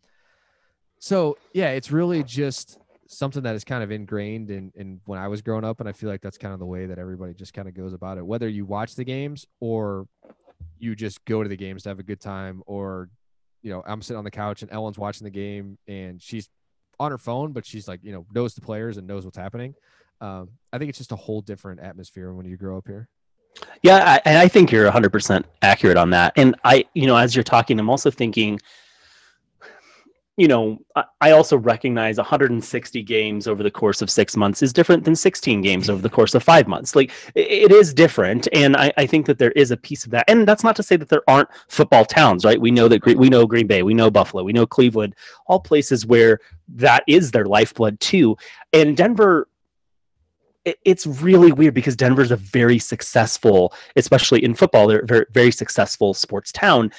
[1.00, 2.78] so yeah, it's really just
[3.09, 5.80] something that is kind of ingrained in, in when I was growing up.
[5.80, 7.92] And I feel like that's kind of the way that everybody just kind of goes
[7.92, 10.07] about it, whether you watch the games or
[10.78, 13.09] you just go to the games to have a good time or,
[13.62, 16.48] you know, I'm sitting on the couch and Ellen's watching the game and she's
[16.98, 19.74] on her phone, but she's like, you know, knows the players and knows what's happening.
[20.20, 23.09] Um, I think it's just a whole different atmosphere when you grow up here.
[23.82, 26.32] Yeah, I, and I think you're 100% accurate on that.
[26.36, 28.61] And I, you know, as you're talking, I'm also thinking,
[30.37, 30.78] you know,
[31.20, 35.62] I, also recognize 160 games over the course of six months is different than 16
[35.62, 36.95] games over the course of five months.
[36.95, 40.26] Like it is different, and I, I think that there is a piece of that.
[40.28, 42.61] And that's not to say that there aren't football towns, right?
[42.61, 45.14] We know that we know Green Bay, we know Buffalo, we know Cleveland,
[45.47, 48.37] all places where that is their lifeblood too.
[48.74, 49.49] And Denver
[50.84, 55.53] it's really weird because Denver's a very successful, especially in football, they're a very, very
[55.53, 56.91] successful sports town.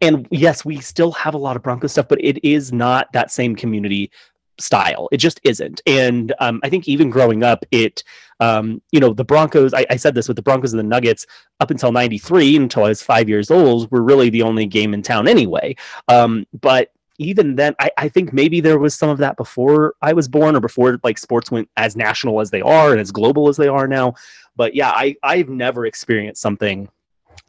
[0.00, 3.30] And yes, we still have a lot of Broncos stuff, but it is not that
[3.30, 4.10] same community
[4.58, 5.08] style.
[5.12, 5.80] It just isn't.
[5.86, 8.02] And um, I think even growing up, it,
[8.40, 11.26] um, you know, the Broncos, I, I said this with the Broncos and the Nuggets
[11.60, 15.02] up until 93, until I was five years old, were really the only game in
[15.02, 15.76] town anyway.
[16.08, 20.12] Um, but even then, I, I think maybe there was some of that before I
[20.12, 23.48] was born or before like sports went as national as they are and as global
[23.48, 24.14] as they are now.
[24.54, 26.88] But yeah, I, I've never experienced something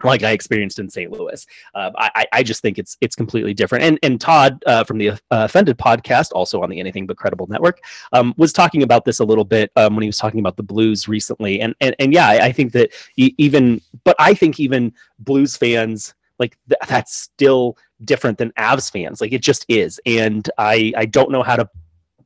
[0.04, 1.12] like I experienced in St.
[1.12, 1.46] Louis.
[1.76, 3.84] Uh, I, I- just think it's it's completely different.
[3.84, 7.82] And and Todd uh, from the Offended podcast, also on the Anything But Credible network,
[8.14, 10.64] um, was talking about this a little bit um, when he was talking about the
[10.64, 11.60] Blues recently.
[11.62, 16.14] And and and yeah, I, I think that even, but I think even Blues fans
[16.40, 19.20] like th- that's still different than Avs fans.
[19.22, 20.00] Like it just is.
[20.06, 21.70] And I I don't know how to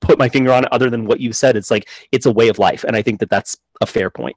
[0.02, 1.56] put my finger on it other than what you said.
[1.56, 4.36] It's like it's a way of life, and I think that that's a fair point.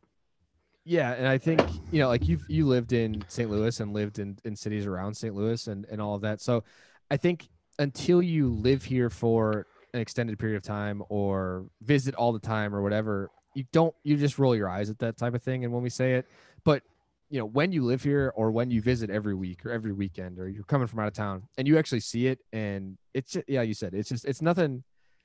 [0.85, 3.51] Yeah, and I think you know, like you've you lived in St.
[3.51, 5.35] Louis and lived in in cities around St.
[5.35, 6.41] Louis and and all of that.
[6.41, 6.65] So,
[7.11, 12.33] I think until you live here for an extended period of time or visit all
[12.33, 15.43] the time or whatever, you don't you just roll your eyes at that type of
[15.43, 15.65] thing.
[15.65, 16.27] And when we say it,
[16.65, 16.83] but
[17.31, 20.39] you know, when you live here or when you visit every week or every weekend
[20.39, 23.43] or you're coming from out of town and you actually see it, and it's ju-
[23.49, 24.85] yeah, you said it's just it's nothing.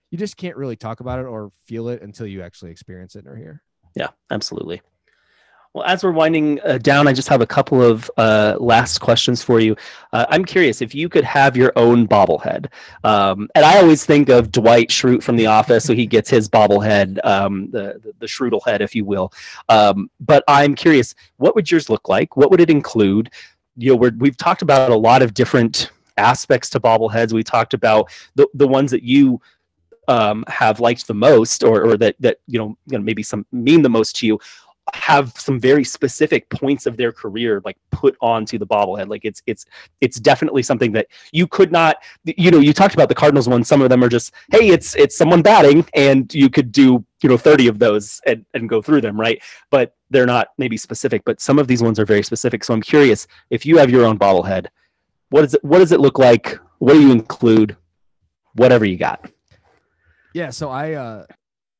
[0.10, 3.28] You just can't really talk about it or feel it until you actually experience it
[3.28, 3.62] or hear.
[3.96, 4.82] Yeah, absolutely.
[5.80, 9.42] Well, as we're winding uh, down, I just have a couple of uh, last questions
[9.42, 9.78] for you.
[10.12, 12.68] Uh, I'm curious if you could have your own bobblehead.
[13.06, 16.50] Um, and I always think of Dwight Schrute from The Office, so he gets his
[16.50, 19.32] bobblehead, um, the, the the head, if you will.
[19.70, 22.36] Um, but I'm curious, what would yours look like?
[22.36, 23.32] What would it include?
[23.78, 27.32] You know, we're, we've talked about a lot of different aspects to bobbleheads.
[27.32, 29.40] We talked about the the ones that you
[30.10, 33.46] um, have liked the most, or, or that that you know, you know maybe some
[33.54, 34.40] mean the most to you
[34.94, 39.10] have some very specific points of their career like put onto the bobblehead.
[39.10, 39.66] Like it's it's
[40.02, 43.64] it's definitely something that you could not you know you talked about the cardinals one
[43.64, 47.30] some of them are just hey it's it's someone batting and you could do you
[47.30, 49.42] know 30 of those and, and go through them right?
[49.70, 52.64] But they're not maybe specific but some of these ones are very specific.
[52.64, 54.68] So i'm curious if you have your own bobblehead
[55.30, 56.60] what is it what does it look like?
[56.80, 57.78] What do you include?
[58.54, 59.30] Whatever you got.
[60.34, 61.26] Yeah, so I uh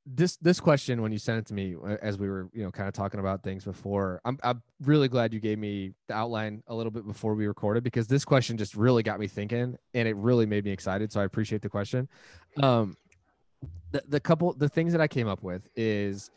[0.06, 2.72] this this question when you sent it to me uh, as we were you know
[2.72, 6.64] kind of talking about things before I'm I'm really glad you gave me the outline
[6.68, 10.08] a little bit before we recorded because this question just really got me thinking and
[10.08, 12.08] it really made me excited so I appreciate the question.
[12.62, 12.98] Um
[13.92, 16.32] the, the couple the things that I came up with is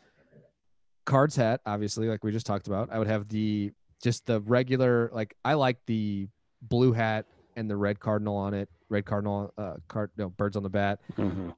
[1.05, 2.89] cards hat obviously like we just talked about.
[2.91, 3.71] I would have the
[4.03, 6.27] just the regular like I like the
[6.61, 10.63] blue hat and the red cardinal on it, red cardinal uh card no birds on
[10.63, 11.49] the bat mm-hmm.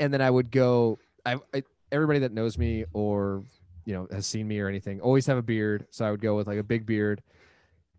[0.00, 0.98] and then I would go.
[1.26, 1.62] I, I
[1.92, 3.44] everybody that knows me or
[3.84, 6.36] you know has seen me or anything always have a beard so i would go
[6.36, 7.22] with like a big beard.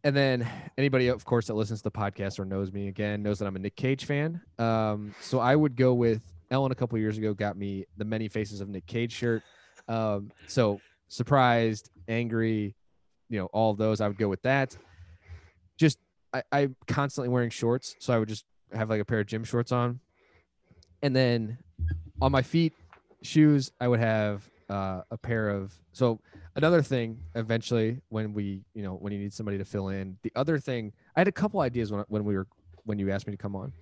[0.04, 0.48] And then
[0.78, 3.56] anybody of course that listens to the podcast or knows me again knows that i'm
[3.56, 4.42] a nick cage fan.
[4.58, 8.30] Um, so i would go with ellen a couple years ago got me the many
[8.30, 9.44] faces of nick cage shirt.
[9.90, 12.76] Um, so surprised angry
[13.30, 14.78] you know all those i would go with that.
[15.78, 15.98] Just
[16.34, 19.44] I, i'm constantly wearing shorts so i would just have like a pair of gym
[19.44, 20.00] shorts on.
[21.02, 21.58] And then
[22.22, 22.74] on my feet
[23.24, 26.20] shoes i would have uh, a pair of so
[26.56, 30.32] another thing eventually when we you know when you need somebody to fill in the
[30.36, 32.48] other thing i had a couple ideas when, when we were
[32.84, 33.74] when you asked me to come on.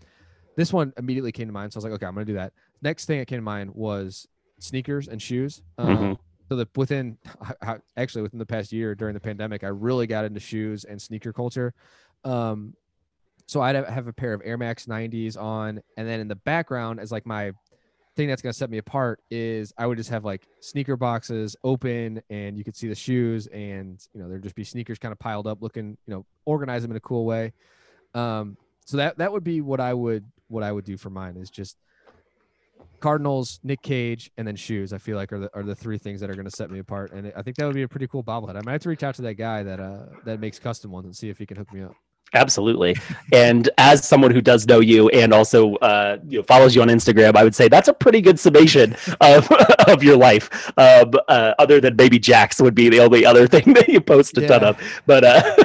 [0.58, 2.54] This one immediately came to mind so i was like okay i'm gonna do that.
[2.82, 4.28] Next thing that came to mind was
[4.60, 5.62] sneakers and shoes.
[5.78, 6.18] Um, Mhm.
[6.50, 7.18] so that within
[7.98, 11.34] actually within the past year during the pandemic i really got into shoes and sneaker
[11.34, 11.74] culture.
[12.24, 12.74] Um
[13.48, 17.00] so i'd have a pair of air max 90s on and then in the background
[17.00, 17.52] as like my
[18.16, 21.56] thing that's going to set me apart is i would just have like sneaker boxes
[21.64, 25.12] open and you could see the shoes and you know there'd just be sneakers kind
[25.12, 27.52] of piled up looking you know organize them in a cool way
[28.14, 31.36] um so that that would be what i would what i would do for mine
[31.38, 31.78] is just
[33.00, 34.94] Cardinals, Nick Cage, and then shoes.
[34.94, 36.80] I feel like are the are the three things that are going to set me
[36.80, 38.56] apart, and I think that would be a pretty cool bobblehead.
[38.56, 41.06] I might have to reach out to that guy that uh that makes custom ones
[41.06, 41.96] and see if he can hook me up.
[42.36, 42.96] Absolutely.
[43.32, 46.90] And as someone who does know you and also uh, you know, follows you on
[46.90, 49.50] Instagram, I would say that's a pretty good summation of,
[49.88, 50.70] of your life.
[50.78, 54.38] Um, uh, other than maybe Jax would be the only other thing that you post
[54.38, 55.02] a ton of.
[55.06, 55.56] But uh,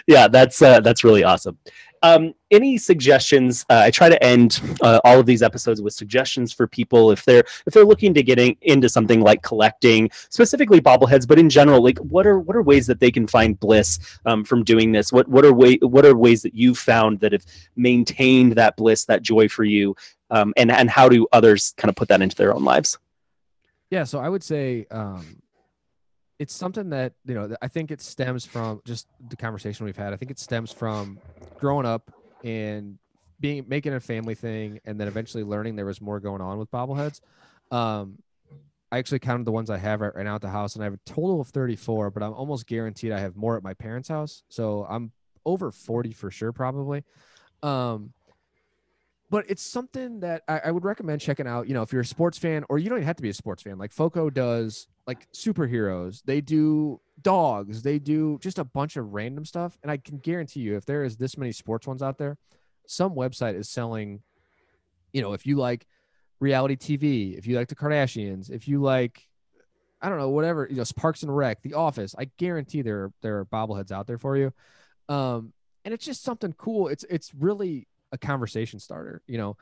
[0.06, 1.58] yeah, that's uh, that's really awesome.
[2.06, 3.66] Um, any suggestions?
[3.68, 7.24] Uh, I try to end uh, all of these episodes with suggestions for people if
[7.24, 11.82] they're if they're looking to getting into something like collecting, specifically bobbleheads, but in general,
[11.82, 15.12] like what are what are ways that they can find bliss um, from doing this?
[15.12, 17.44] What what are way what are ways that you've found that have
[17.74, 19.96] maintained that bliss, that joy for you,
[20.30, 22.98] um, and and how do others kind of put that into their own lives?
[23.90, 25.42] Yeah, so I would say um,
[26.38, 30.12] it's something that you know I think it stems from just the conversation we've had.
[30.12, 31.18] I think it stems from
[31.58, 32.10] growing up
[32.44, 32.98] and
[33.40, 36.70] being making a family thing, and then eventually learning there was more going on with
[36.70, 37.20] bobbleheads.
[37.70, 38.18] Um,
[38.92, 40.94] I actually counted the ones I have right, now at the house, and I have
[40.94, 44.44] a total of 34, but I'm almost guaranteed I have more at my parents' house.
[44.48, 45.12] So I'm
[45.44, 47.04] over 40 for sure, probably.
[47.62, 48.12] Um,
[49.30, 51.66] but it's something that I, I would recommend checking out.
[51.66, 53.34] You know, if you're a sports fan, or you don't even have to be a
[53.34, 53.78] sports fan.
[53.78, 56.22] Like Foco does, like superheroes.
[56.24, 57.82] They do dogs.
[57.82, 59.78] They do just a bunch of random stuff.
[59.82, 62.38] And I can guarantee you, if there is this many sports ones out there,
[62.86, 64.20] some website is selling.
[65.12, 65.86] You know, if you like
[66.38, 69.22] reality TV, if you like the Kardashians, if you like,
[70.00, 73.38] I don't know, whatever, you know, Parks and Rec, The Office, I guarantee there there
[73.38, 74.52] are bobbleheads out there for you.
[75.08, 75.52] Um,
[75.84, 76.88] and it's just something cool.
[76.88, 79.22] It's it's really a conversation starter.
[79.26, 79.56] You know,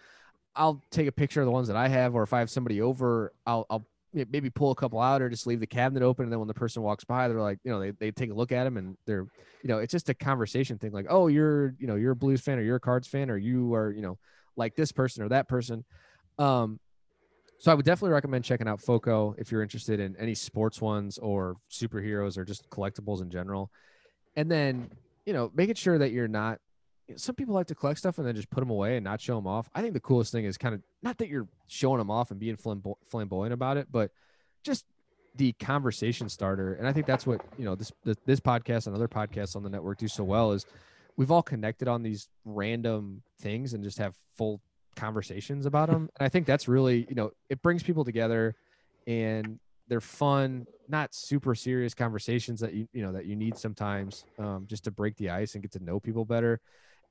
[0.57, 2.81] I'll take a picture of the ones that I have, or if I have somebody
[2.81, 3.85] over, I'll I'll
[4.15, 6.25] maybe pull a couple out or just leave the cabinet open.
[6.25, 8.35] And then when the person walks by, they're like, you know, they, they take a
[8.35, 9.27] look at them and they're,
[9.63, 10.93] you know, it's just a conversation thing.
[10.93, 13.37] Like, oh, you're, you know, you're a Blues fan or you're a Cards fan or
[13.37, 14.19] you are, you know,
[14.57, 15.85] like this person or that person.
[16.39, 16.79] Um,
[17.59, 21.19] so I would definitely recommend checking out Foco if you're interested in any sports ones
[21.19, 23.71] or superheroes or just collectibles in general.
[24.37, 24.91] And then,
[25.27, 26.61] you know, making sure that you're not
[27.17, 29.37] some people like to collect stuff and then just put them away and not show
[29.37, 29.69] them off.
[29.75, 32.41] I think the coolest thing is kind of not that you're showing them off and
[32.41, 34.11] being flambo- flamboyant about it, but
[34.63, 34.85] just
[35.37, 36.75] the conversation starter.
[36.75, 39.63] And I think that's what you know this this, this podcast and other podcasts on
[39.63, 40.67] the network do so well is
[41.17, 44.61] we've all connected on these random things and just have full
[44.97, 46.09] conversations about them.
[46.19, 48.55] And I think that's really you know it brings people together
[49.07, 54.25] and they're fun, not super serious conversations that you you know that you need sometimes
[54.39, 56.61] um, just to break the ice and get to know people better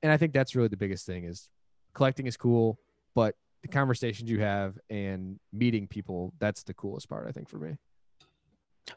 [0.04, 1.48] and I think that's really the biggest thing is
[1.94, 2.78] collecting is cool,
[3.14, 7.56] but the conversations you have and meeting people, that's the coolest part, I think, for
[7.56, 7.78] me.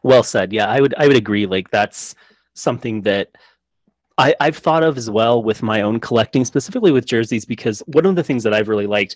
[0.03, 0.51] Well said.
[0.51, 1.45] Yeah, I would I would agree.
[1.45, 2.13] Like that's
[2.55, 3.29] something that
[4.17, 8.05] I, I've thought of as well with my own collecting, specifically with jerseys, because one
[8.05, 9.15] of the things that I've really liked,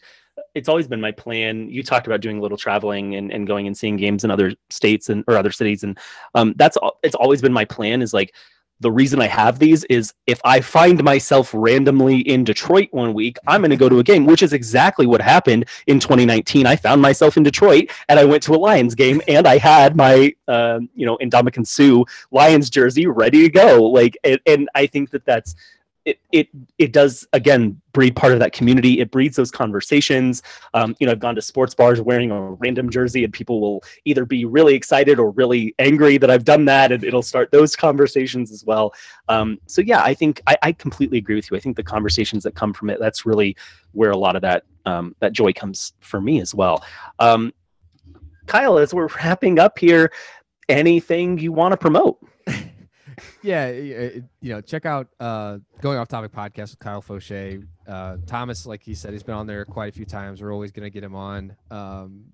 [0.56, 1.68] it's always been my plan.
[1.68, 4.54] You talked about doing a little traveling and, and going and seeing games in other
[4.70, 6.00] states and or other cities, and
[6.36, 8.02] um, that's it's always been my plan.
[8.02, 8.34] Is like
[8.82, 13.38] the reason I have these is if I find myself randomly in Detroit one week,
[13.48, 16.66] I'm going to go to a game, which is exactly what happened in 2019.
[16.66, 19.96] I found myself in Detroit and I went to a Lions game and I had
[19.96, 23.84] my, uh, you know, Ndamukong Suh Lions jersey ready to go.
[23.84, 25.56] Like, and, and I think that that's,
[26.06, 26.48] it, it
[26.78, 29.00] it does again breed part of that community.
[29.00, 30.42] It breeds those conversations.
[30.74, 33.84] Um, you know, I've gone to sports bars wearing a random jersey, and people will
[34.06, 37.76] either be really excited or really angry that I've done that, and it'll start those
[37.76, 38.94] conversations as well.
[39.30, 41.58] Um, so yeah, I think I, I completely agree with you.
[41.58, 43.56] I think the conversations that come from it that's really
[43.92, 46.84] where a lot of that um, that joy comes for me as well.
[47.20, 47.54] Um,
[48.48, 50.12] Kyle, as we're wrapping up here,
[50.68, 52.18] anything you want to promote.
[53.42, 57.66] yeah, you know, check out uh, Going Off Topic podcast with Kyle Fauché.
[57.88, 60.42] Uh, Thomas, like he said, he's been on there quite a few times.
[60.42, 61.56] We're always going to get him on.
[61.70, 62.26] Um,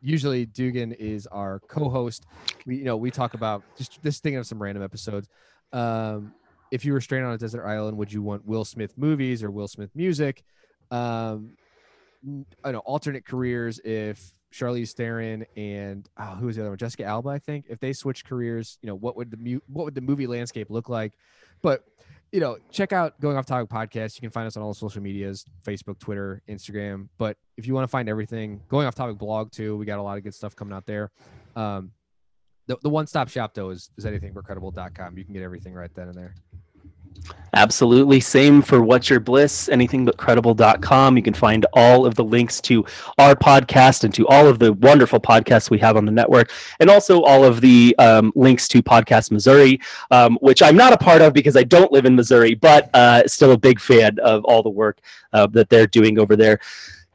[0.00, 2.26] usually, Dugan is our co-host.
[2.66, 5.28] We, you know, we talk about just just thinking of some random episodes.
[5.72, 6.32] Um,
[6.70, 9.50] if you were stranded on a desert island, would you want Will Smith movies or
[9.50, 10.42] Will Smith music?
[10.90, 11.56] Um,
[12.64, 16.78] I know alternate careers if Charlize Theron and oh, who was the other one?
[16.78, 17.66] Jessica Alba, I think.
[17.68, 20.70] If they switch careers, you know, what would the mu- what would the movie landscape
[20.70, 21.12] look like?
[21.62, 21.84] But
[22.32, 24.16] you know, check out Going Off Topic podcast.
[24.16, 27.08] You can find us on all the social medias: Facebook, Twitter, Instagram.
[27.18, 29.76] But if you want to find everything, Going Off Topic blog too.
[29.76, 31.10] We got a lot of good stuff coming out there.
[31.54, 31.92] Um,
[32.66, 35.16] the, the one stop shop though is, is anythingbutcredible.com.
[35.16, 36.34] You can get everything right then and there.
[37.56, 38.20] Absolutely.
[38.20, 41.16] Same for What's Your Bliss, anythingbutcredible.com.
[41.16, 42.84] You can find all of the links to
[43.16, 46.50] our podcast and to all of the wonderful podcasts we have on the network,
[46.80, 50.98] and also all of the um, links to Podcast Missouri, um, which I'm not a
[50.98, 54.44] part of because I don't live in Missouri, but uh, still a big fan of
[54.44, 54.98] all the work
[55.32, 56.60] uh, that they're doing over there.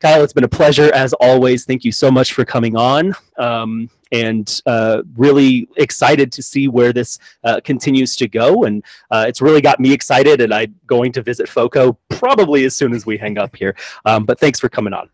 [0.02, 1.64] Kyle, it's been a pleasure as always.
[1.66, 3.14] Thank you so much for coming on.
[3.38, 8.64] Um, and uh, really excited to see where this uh, continues to go.
[8.64, 12.76] And uh, it's really got me excited, and I'm going to visit FOCO probably as
[12.76, 13.76] soon as we hang up here.
[14.06, 15.10] Um, but thanks for coming on.